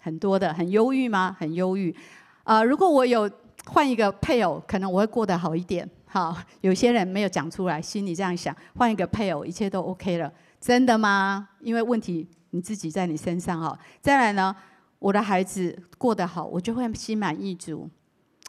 [0.00, 1.36] 很多的，很忧郁吗？
[1.38, 1.94] 很忧郁。
[2.42, 3.30] 啊、如果我有
[3.66, 5.88] 换一个配偶，可能我会过得好一点。
[6.06, 10.32] 好，有些人没有讲出来，心里这样想，换一个配偶，一切都 OK 了。
[10.60, 11.48] 真的吗？
[11.60, 13.78] 因为问题你自己在你身上哈。
[14.00, 14.54] 再来呢，
[14.98, 17.88] 我的孩子过得好，我就会心满意足。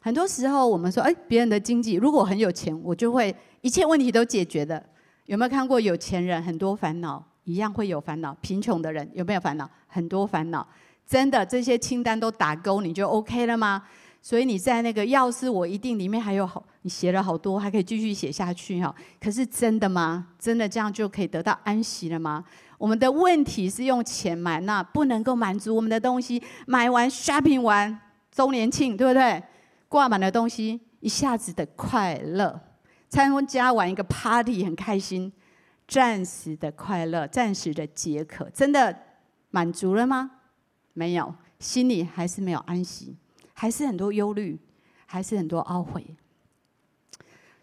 [0.02, 3.36] 很多时候我们说，哎，别人的经济，如果很有钱，我就会。
[3.64, 4.84] 一切问题都解决的，
[5.28, 8.36] 有没有看过有钱人很多烦恼，一样会有烦恼？
[8.42, 9.70] 贫穷的人有没有烦恼？
[9.86, 10.68] 很多烦恼。
[11.06, 13.84] 真的，这些清单都打勾，你就 OK 了吗？
[14.20, 18.96] 所以你在那个要是我一定里面还有好，你写了好多，还可以继续写下去哈。
[19.20, 20.30] 可是真的吗？
[20.40, 22.44] 真的这样就可以得到安息了吗？
[22.82, 26.42] 我们的问题是用钱买，那不能够满足我们的东西。
[26.66, 27.96] 买完 shopping 完
[28.32, 29.44] 周年庆，对不对？
[29.88, 32.60] 挂满了东西，一下子的快乐。
[33.08, 35.32] 参加完一个 party 很开心，
[35.88, 38.98] 暂时的快乐，暂时的解渴，真的
[39.52, 40.32] 满足了吗？
[40.94, 43.16] 没有，心里还是没有安息，
[43.54, 44.60] 还是很多忧虑，
[45.06, 46.04] 还是很多懊悔。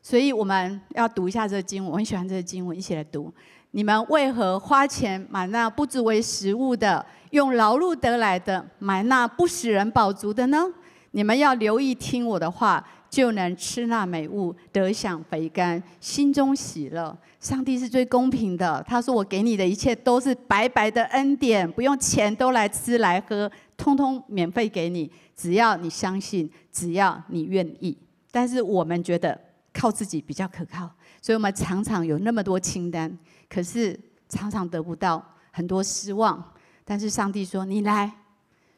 [0.00, 3.34] 所以我们要读一下这个经文，我很喜欢这个经文，一起来读。
[3.72, 10.64] 你们为何花钱买那不足为食物的，用劳碌得来的买那不使人饱足的呢？
[11.12, 12.84] 你们要留意听我的话。
[13.10, 17.16] 就能吃那美物，得享肥甘，心中喜乐。
[17.40, 18.84] 上帝是最公平的。
[18.86, 25.10] 他说：“我给你的一切都是白白的恩典，不用钱都来吃来喝，通通免费给你。
[25.34, 27.96] 只要你相信，只要你愿意。”
[28.30, 29.40] 但是我们觉得
[29.72, 30.90] 靠自己比较可靠，
[31.22, 33.10] 所以我们常常有那么多清单，
[33.48, 36.52] 可是常常得不到，很多失望。
[36.84, 38.10] 但是上帝说：“你来。”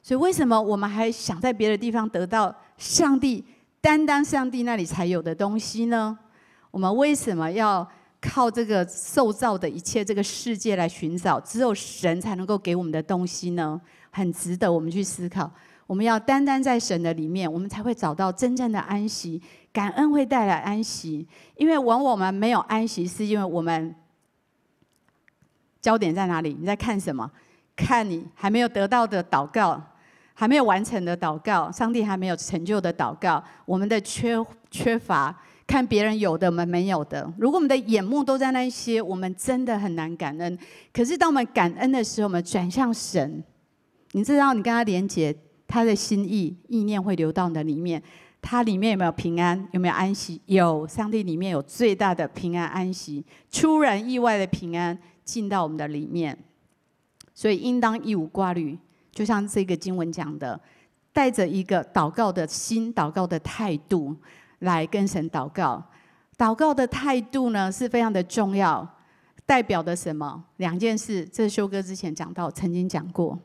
[0.02, 3.44] 所以为什么我们还想在别的地方得到上帝？
[3.80, 6.18] 单单上帝那里才有的东西呢？
[6.70, 7.86] 我们为什么要
[8.20, 11.40] 靠这个受造的一切这个世界来寻找？
[11.40, 13.80] 只有神才能够给我们的东西呢？
[14.10, 15.50] 很值得我们去思考。
[15.86, 19.40] 我们要单单在神的里面，我们才会找到真正的安息。
[19.72, 23.94] 感恩会带来安息，因为往往我们没有安息，是因为我们
[25.80, 26.56] 焦点在哪里？
[26.58, 27.30] 你在看什么？
[27.74, 29.82] 看你还没有得到的祷告。
[30.32, 34.34] 还没有完成的祷告，上帝还没有成就的祷告，我们的缺
[34.70, 37.30] 缺乏，看别人有的，我们没有的。
[37.36, 40.58] 如果我们的眼目都在那些，我们真的很难感恩。
[40.94, 43.44] 可是当我们感恩的时候，我们转向神，
[44.12, 48.02] 你知道，你跟他连接，他的心意意念会流到你的里面。
[48.40, 49.68] 他里面有没有平安？
[49.72, 50.40] 有没有安息？
[50.46, 54.98] 有，上帝里面有最大的平安安息，出人意外的平安
[55.30, 56.36] 进到我们的里面。
[57.32, 58.76] 所以应当一无挂虑。
[59.12, 60.60] 就像这个经文讲的，
[61.12, 64.16] 带着一个祷告的心、祷告的态度
[64.60, 65.82] 来跟神祷告。
[66.36, 68.86] 祷告的态度呢是非常的重要，
[69.46, 70.42] 代表的什么？
[70.56, 71.24] 两件事。
[71.26, 73.38] 这修哥之前讲到，曾经讲过。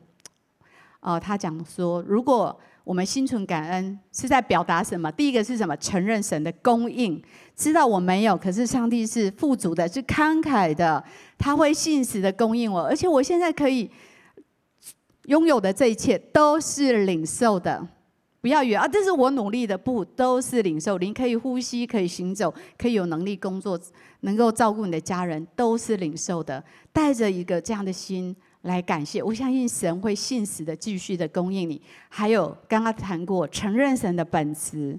[1.00, 5.10] 哦，他讲说，如果我们心存感恩，是在表达什么？
[5.10, 5.76] 第一个是什么？
[5.78, 7.20] 承认神的供应，
[7.56, 11.02] 知道我没有，可是上帝是富足的，是慷慨的，
[11.36, 13.90] 他会信实的供应我，而且我现在可以。
[15.24, 17.84] 拥有的这一切都是领受的，
[18.40, 20.96] 不要以为啊，这是我努力的，不，都是领受。
[20.98, 23.76] 您可以呼吸，可以行走，可以有能力工作，
[24.20, 26.62] 能够照顾你的家人，都是领受的。
[26.92, 28.36] 带着一个这样的心
[28.66, 31.80] 来感谢，我相信神会信实的继续的供应你。
[32.08, 34.98] 还有刚刚谈过，承认神的本质，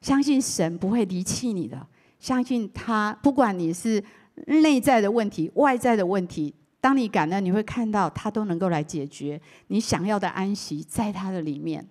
[0.00, 1.86] 相信神不会离弃你的，
[2.18, 4.02] 相信他，不管你是
[4.46, 11.86] 内在的问题、外在的问题，当你感恩，你会看到他都能够来解决你想要的安息，在他的里面。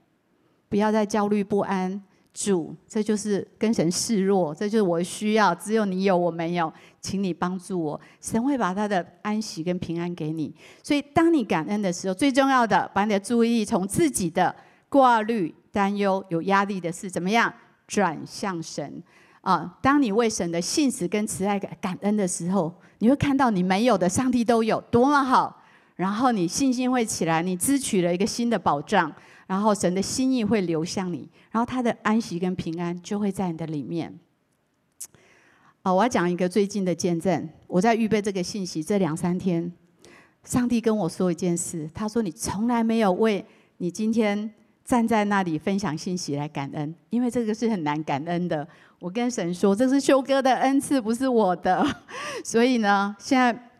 [0.69, 2.01] 不要再焦虑不安，
[2.33, 6.71] 主，这就是跟神示弱，这就是我需要，只有你有，我没有，
[7.01, 7.99] 请你帮助我。
[8.21, 10.53] 神会把他的安息跟平安给你。
[10.83, 14.55] 所以，当你感恩的时候，最重要的，把你的注意力从自己的
[14.87, 17.51] 挂虑、担忧、有压力的事，怎么样
[17.87, 19.03] 转向神
[19.41, 19.77] 啊？
[19.81, 25.63] 当你为神的信实跟慈爱感恩的时候，你会看到你没有的，上帝都有，多么好！
[25.95, 29.11] 然后你信心会起来，你支取了一个新的保障。
[29.49, 34.19] 然后神的心意会流向你，然后他的安息跟平安就会在你的里面。
[35.81, 37.49] 哦，我要讲一个最近的见证。
[37.65, 39.73] 我在预备这个信息这两三天，
[40.43, 43.43] 上帝跟我说一件事，他说：“你从来没有为
[43.77, 44.53] 你今天
[44.85, 48.67] 站在那里分享信息来感恩，因为这个是很难感恩的。”
[49.01, 51.83] 我跟神说：“这是修哥的恩赐，不是我的。
[52.45, 53.71] ”所以呢，现在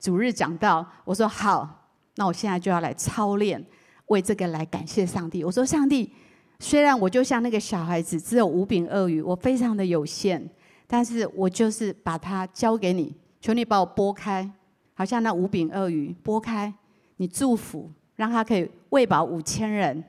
[0.00, 3.62] 主日讲到，我说好，那我现在就要来操练。
[4.08, 5.42] 为这个来感谢上帝。
[5.42, 6.12] 我说：“上帝，
[6.58, 10.46] 虽然我就像那个小孩子，只有五饼二鱼，我非常的有限，
[10.86, 14.50] 但是我就是把它交给你，求你把我拨开，
[14.94, 16.72] 好像那五饼二鱼拨开，
[17.16, 20.02] 你祝福，让他可以喂饱五千人。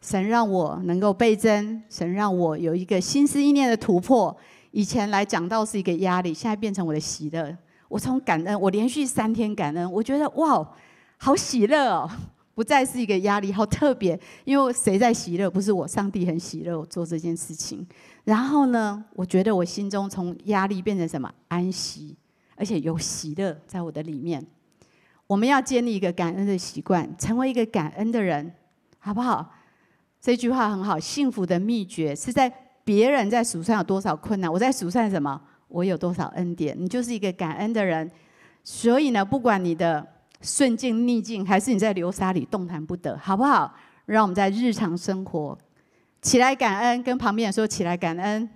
[0.00, 4.36] 神让我能够倍增，神让我有一个心思意念的突破。
[4.70, 7.56] 以前来讲到是一个压力，现在变成我的喜乐。
[7.88, 10.68] 我从感恩，我连续三天感恩，我觉得哇，
[11.16, 12.10] 好喜乐哦。”
[12.54, 15.50] 不再是一个压力，好特别，因为谁在喜乐？
[15.50, 17.84] 不是我，上帝很喜乐，我做这件事情。
[18.22, 21.28] 然后呢，我觉得我心中从压力变成什么？
[21.48, 22.16] 安息，
[22.54, 24.46] 而且有喜乐在我的里面。
[25.26, 28.52] 我们要建立一个感恩的习惯，成为一个感恩的人，
[29.00, 29.52] 好不好？
[30.20, 32.52] 这句话很好，幸福的秘诀是在
[32.84, 35.40] 别人在数算有多少困难，我在数算什么？
[35.66, 36.76] 我有多少恩典？
[36.78, 38.08] 你就是一个感恩的人。
[38.62, 40.13] 所以呢，不管你的。
[40.44, 43.74] 顺境逆境，还是你在流沙里动弹不得，好不好？
[44.04, 45.56] 让我们在日常生活
[46.20, 48.46] 起来感恩，跟旁边人说起来感恩，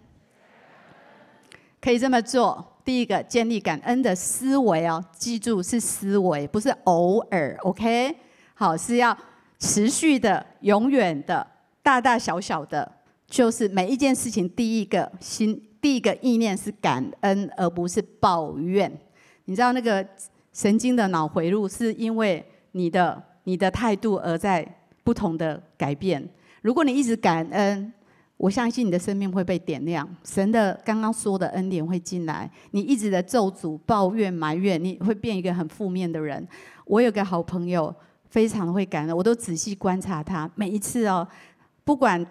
[1.81, 2.77] 可以这么做。
[2.85, 8.15] 第一个，建立感恩的思维哦，记住是思维，不是偶尔，OK？
[8.53, 9.17] 好，是要
[9.59, 11.47] 持续的、永远的、
[11.83, 12.93] 大大小小的，
[13.27, 18.93] 就是每一件事情，第一个心、第一个意念是感恩，而不是抱怨。
[19.47, 20.07] 你知道那个？
[20.53, 24.67] 神经的脑回路是因为你的你的态度而在
[25.05, 26.29] 不同的改变。
[26.63, 27.93] 如果你一直感恩，
[28.37, 30.09] 我相信你的生命会被点亮。
[30.25, 32.51] 神的刚刚说的恩典会进来。
[32.73, 36.47] 你一直的咒诅、抱怨、埋怨，你会变一个很负面的人。
[36.85, 37.95] 我有个好朋友，
[38.31, 41.27] 非常会感恩，我都仔细观察他，每一次哦，
[41.85, 42.27] 不管。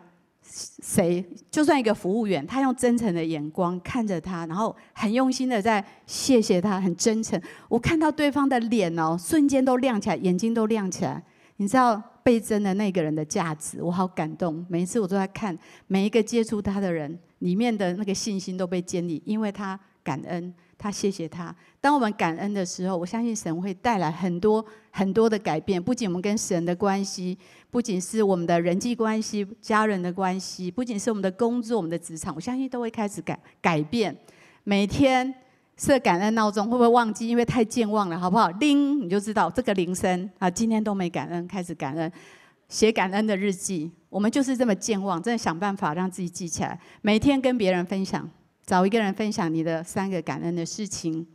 [0.50, 1.24] 谁？
[1.52, 7.40] 就算一个服务员，他用真诚的眼光看着他，然后很用心的在谢谢他，很真诚。
[7.68, 11.22] 我看到对方的脸哦，瞬间都亮起来，眼睛都亮起来。
[11.58, 14.66] 你知道倍增的那个人的价值，我好感动。
[14.70, 20.54] 每一次我都在看每一个接触他的人里面的那个信心都被建立，因为他感恩。
[20.78, 21.56] 他谢谢他。
[21.82, 25.82] 当我们感恩的时候，我相信神会带来很多很多的改变。
[25.82, 27.38] 不仅我们跟神的关系，
[27.72, 34.16] 不仅是我们的人际关系、家人的关系，不仅是我们的工作、我们的职场，我相信都会开始改改变。
[34.64, 35.34] 每天
[35.78, 37.28] 设感恩闹钟，会不会忘记？
[37.28, 38.50] 因为太健忘了，好不好？
[38.52, 42.12] 铃，你就知道这个铃声啊，今天都没感恩，开始感恩，
[42.68, 43.92] 写感恩的日记。
[44.10, 48.30] 我们就是这么健忘，真的想办法让自己记起来，每天跟别人分享。
[48.68, 51.26] 找一个人分享你的三个感恩的事情，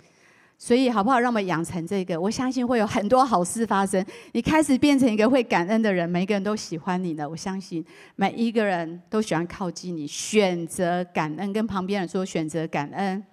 [0.58, 1.18] 所以好不好？
[1.18, 4.04] 让我们养成这个，我相信会有很多好事发生。
[4.32, 7.26] 你开始变成一个会感恩的人，每一个人都喜欢你的。
[7.26, 7.82] 我相信
[8.16, 13.24] 每一个人都喜欢靠近你，选择感恩，跟旁边人说选择感恩。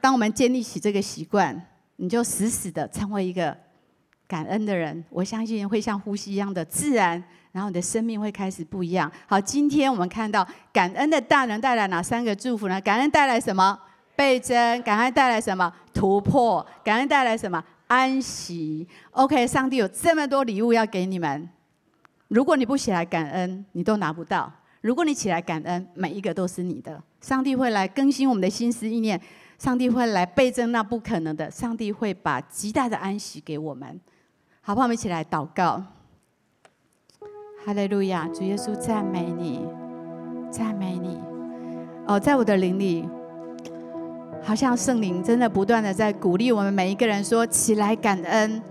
[0.00, 1.60] 当我们建立起这个习惯，
[1.96, 3.54] 你就死死的成为一个
[4.28, 5.04] 感恩的人。
[5.10, 7.20] 我相信会像呼吸一样的自然。
[7.52, 9.10] 然后你的生命会开始不一样。
[9.26, 12.80] 好，今天我们看到感恩的大能带来哪三个祝福呢？
[12.80, 13.78] 感恩带来什么？
[14.14, 14.82] 倍增。
[14.82, 15.72] 感恩带来什么？
[15.92, 16.64] 突破。
[16.84, 17.62] 感恩带来什么？
[17.86, 18.86] 安息。
[19.12, 21.48] OK，上帝有这么多礼物要给你们。
[22.28, 27.02] 如果你不起来感恩，你都拿不到；如果你起来感恩，每一个都是你的。
[27.20, 29.18] 上帝会来更新我们的心思意念，
[29.58, 33.98] 上帝会来倍增那不可能的，上帝会把极大的安息给我们。
[34.60, 34.84] 好不好？
[34.84, 35.82] 我们一起来祷告。
[37.64, 39.66] 哈利路亚，主耶稣赞美你，
[40.50, 41.18] 赞美你。
[42.06, 43.06] 哦，在我的灵里，
[44.40, 48.62] 好像圣灵真的不断的在鼓励我们每一个人说：起来感恩，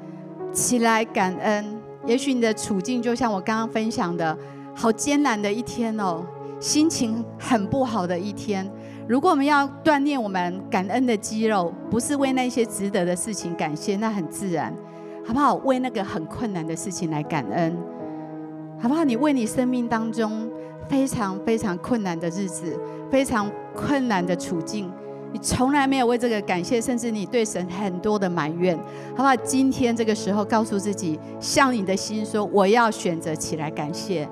[0.53, 1.77] 起来感恩。
[2.05, 4.35] 也许你的处境就像我刚刚分享的，
[4.73, 6.25] 好艰难的一天哦，
[6.59, 8.67] 心情很不好的一天。
[9.05, 14.73] 如果我们要锻炼我们感恩的肌肉，不是为那些值得的事情感谢，那很自然，
[15.25, 15.55] 好不好？
[15.55, 17.77] 为那个很困难的事情来感恩，
[18.79, 19.03] 好不好？
[19.03, 20.49] 你为你生命当中
[20.87, 22.79] 非常非常困难的日子。
[23.09, 24.91] 非常困难的处境，
[25.31, 28.77] 你从来没有为这个感谢，甚至你对神很多的埋怨，
[29.15, 29.33] 好不好？
[29.37, 34.27] 今天这个时候，告诉自己，向你的心说：我要选择起来感谢，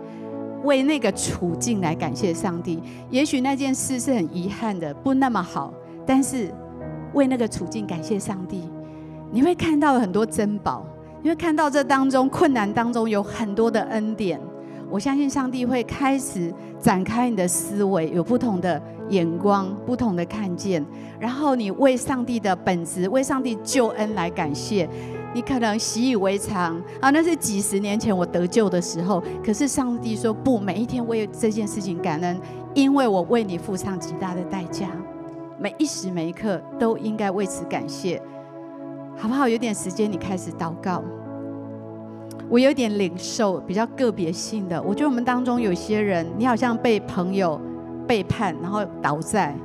[0.65, 2.83] 为那个处境来感谢上帝。
[3.09, 5.73] 也许那件事是很遗憾的，不那么好，
[6.05, 6.53] 但是
[7.13, 8.69] 为那个处境感谢上帝，
[9.31, 10.85] 你会看到很多珍宝，
[11.25, 14.39] 你会看到这当中困难当中有很多的恩典。
[14.91, 20.85] 我相信上帝会开始展开你的思维，有不同的眼光，不同的看见。
[21.19, 24.87] 然后你为上帝的本质，为上帝救恩来感谢。
[25.33, 29.19] 你可能习以为常啊，那是几十年前我得救的时候。
[29.43, 32.39] 可是上帝说不，每一天为这件事情感恩，
[32.75, 34.91] 因为我为你付上极大的代价。
[35.57, 38.21] 每一时每一刻都应该为此感谢，
[39.17, 39.47] 好不好？
[39.47, 41.03] 有点时间，你开始祷告。
[42.49, 44.81] 我有点领受，比较个别性的。
[44.83, 47.59] 我觉得我们当中有些人，你好像被朋友
[48.07, 49.55] 背叛，然后倒在，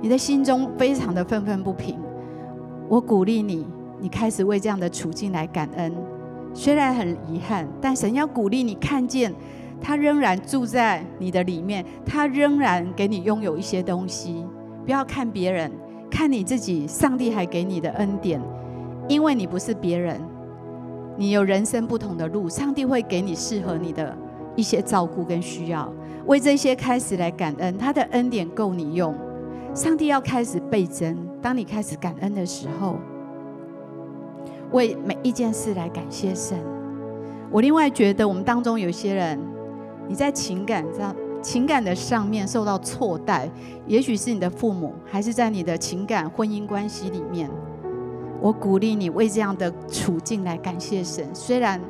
[0.00, 1.98] 你的心中非常的愤愤不平。
[2.88, 3.66] 我鼓励你，
[4.00, 5.94] 你开始为这样的处境来感恩。
[6.54, 9.32] 虽然很遗憾，但神要鼓励你看见，
[9.80, 14.44] 他仍然住在你的里面，他仍然给你拥有一些东西。
[14.84, 15.70] 不要看别人，
[16.10, 18.40] 看你自己，上帝还给你的恩典，
[19.06, 20.20] 因为你不是别人。
[21.22, 24.12] 你有人生不同的路，上帝会给你适合你的
[24.56, 25.88] 一些照顾跟需要，
[26.26, 29.14] 为这些开始来感恩，他的恩典够你用。
[29.72, 32.96] 上帝要开始倍增，当你开始感恩的时候，
[34.72, 36.58] 为每一件事来感谢神。
[37.52, 39.38] 我另外觉得，我们当中有些人，
[40.08, 43.48] 你在情感上、情感的上面受到错待，
[43.86, 47.48] 也许是你的父母，还是在你的情感婚姻关系里面。
[48.42, 51.80] 我鼓励你为这样的处境来感谢神，虽然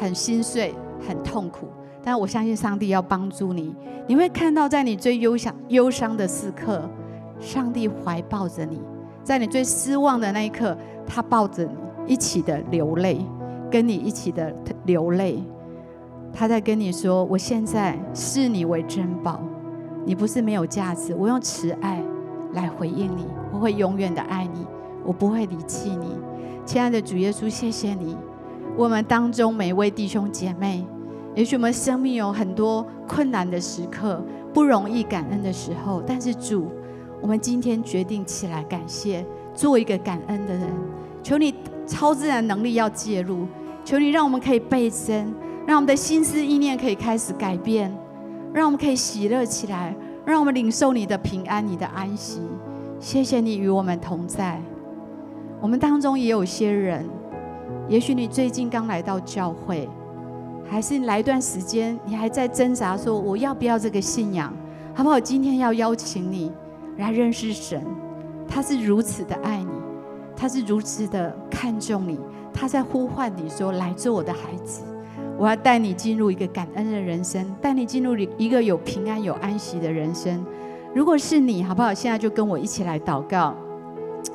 [0.00, 0.72] 很心碎、
[1.04, 1.66] 很痛苦，
[2.04, 3.74] 但我相信上帝要帮助你。
[4.06, 6.88] 你会看到，在你最忧伤、忧伤的时刻，
[7.40, 8.78] 上帝怀抱着你；
[9.24, 11.72] 在你最失望的那一刻，他抱着你
[12.06, 13.20] 一起的流泪，
[13.68, 15.42] 跟你一起的流泪。
[16.32, 19.40] 他在跟你说：“我现在视你为珍宝，
[20.04, 21.12] 你不是没有价值。
[21.14, 22.00] 我用慈爱
[22.52, 24.64] 来回应你，我会永远的爱你。”
[25.08, 26.10] 我不会离弃你，
[26.66, 28.14] 亲爱的主耶稣，谢谢你。
[28.76, 30.84] 我们当中每一位弟兄姐妹，
[31.34, 36.70] 也许我们生命有很多困难的时刻，不容易感恩的时候，但是主，
[37.22, 40.68] 我们今天决定起来感谢，做一个感恩的人。
[41.22, 41.54] 求你
[41.86, 43.46] 超自然能力要介入，
[43.86, 45.34] 求你让我们可以倍增，
[45.66, 47.90] 让我们的心思意念可以开始改变，
[48.52, 49.96] 让我们可以喜乐起来，
[50.26, 52.42] 让我们领受你的平安、你的安息。
[53.00, 54.60] 谢谢你与我们同在。
[55.60, 57.04] 我们当中也有些人，
[57.88, 59.88] 也许你最近刚来到教会，
[60.64, 64.54] 还是来一段时间，你还在挣扎说我要不要这个信仰，
[64.94, 65.18] 好不好？
[65.18, 66.52] 今天要邀请你
[66.98, 67.84] 来认识神，
[68.46, 69.70] 他是如此的爱你，
[70.36, 72.20] 他是如此的看重你，
[72.54, 74.84] 他在呼唤你说，来做我的孩子，
[75.36, 80.44] 我要带你进入一个感恩的人生，带你进入一个有平安有安息的人生。
[80.94, 81.92] 如果是你，好不好？
[81.92, 83.56] 现在就跟我一起来祷告。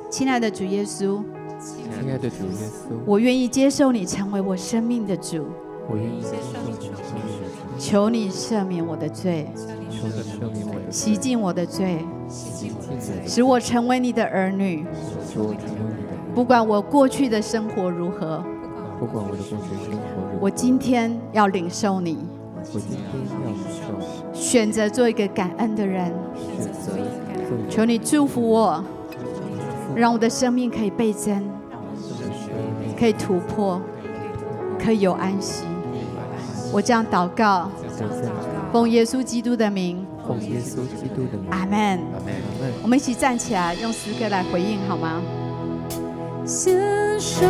[0.09, 1.23] 亲爱的主耶稣，
[1.59, 5.45] 亲爱的主耶稣，我愿意接受你成为我生命的主。
[5.89, 7.79] 我愿意接受你成为我的主。
[7.79, 9.49] 求你赦免我的罪，
[9.89, 14.85] 求你赦免我的罪，洗净我的罪，洗净我的罪，使我成为你的儿女。
[15.27, 16.33] 使我成为你的儿女。
[16.33, 18.43] 不管我过去的生活如何，
[18.99, 22.19] 不管我的过去生活如何，我今天要领受你。
[22.73, 24.05] 我今天要领受你。
[24.33, 26.13] 选择做一个感恩的人。
[26.37, 27.69] 选择做一个感恩的人。
[27.69, 28.83] 求你祝福我。
[29.95, 31.43] 让我的生命可以倍增，
[32.97, 33.81] 可以突破，
[34.83, 35.63] 可以有安息。
[36.71, 37.69] 我这样祷告，
[38.71, 41.99] 奉耶稣基督的名，奉耶稣基督的名，阿门。
[42.81, 45.21] 我们一起站起来，用诗歌来回应好吗？
[46.45, 46.75] 献
[47.19, 47.49] 上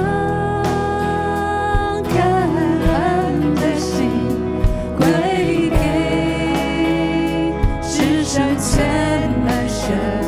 [2.03, 2.47] 感
[2.87, 4.09] 恩的心，
[4.97, 5.05] 归
[5.71, 8.83] 给至圣全
[9.45, 10.22] 能神。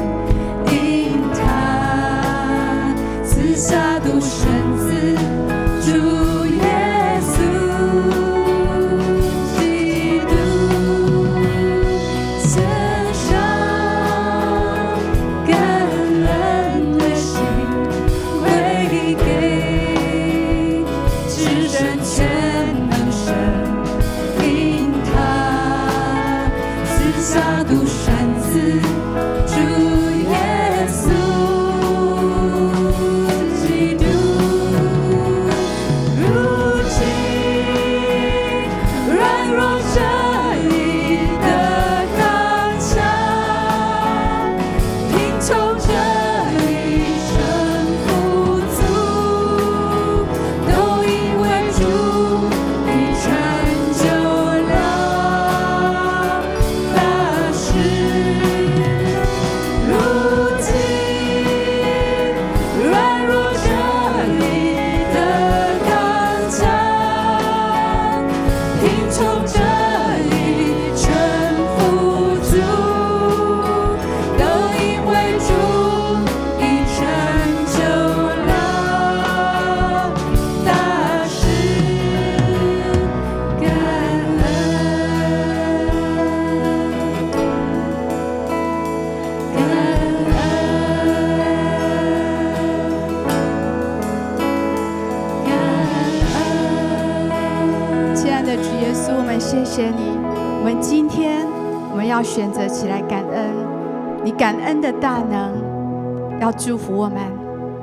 [106.65, 107.17] 祝福我们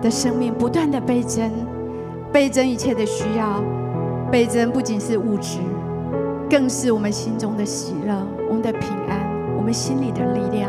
[0.03, 1.49] 的生命不断的倍增，
[2.33, 3.63] 倍增一切的需要，
[4.29, 5.61] 倍增不仅是物质，
[6.51, 9.21] 更是我们心中的喜乐，我们的平安，
[9.57, 10.69] 我们心里的力量。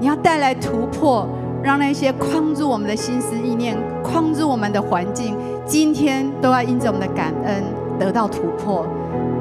[0.00, 1.28] 你要带来突破，
[1.62, 7.62] 让那些框住我们的心思意念、框住我们的环境，今天都要因着我们的感恩
[8.00, 8.84] 得到突破。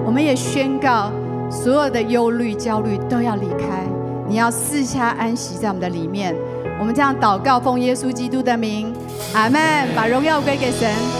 [0.06, 1.12] 我们也宣告。
[1.50, 3.88] 所有的忧虑、焦虑都要离开，
[4.28, 6.36] 你要四下安息在我们的里面。
[6.80, 8.94] 我们这样祷告，奉耶稣基督的名，
[9.34, 9.60] 阿门。
[9.96, 11.17] 把荣耀归给神。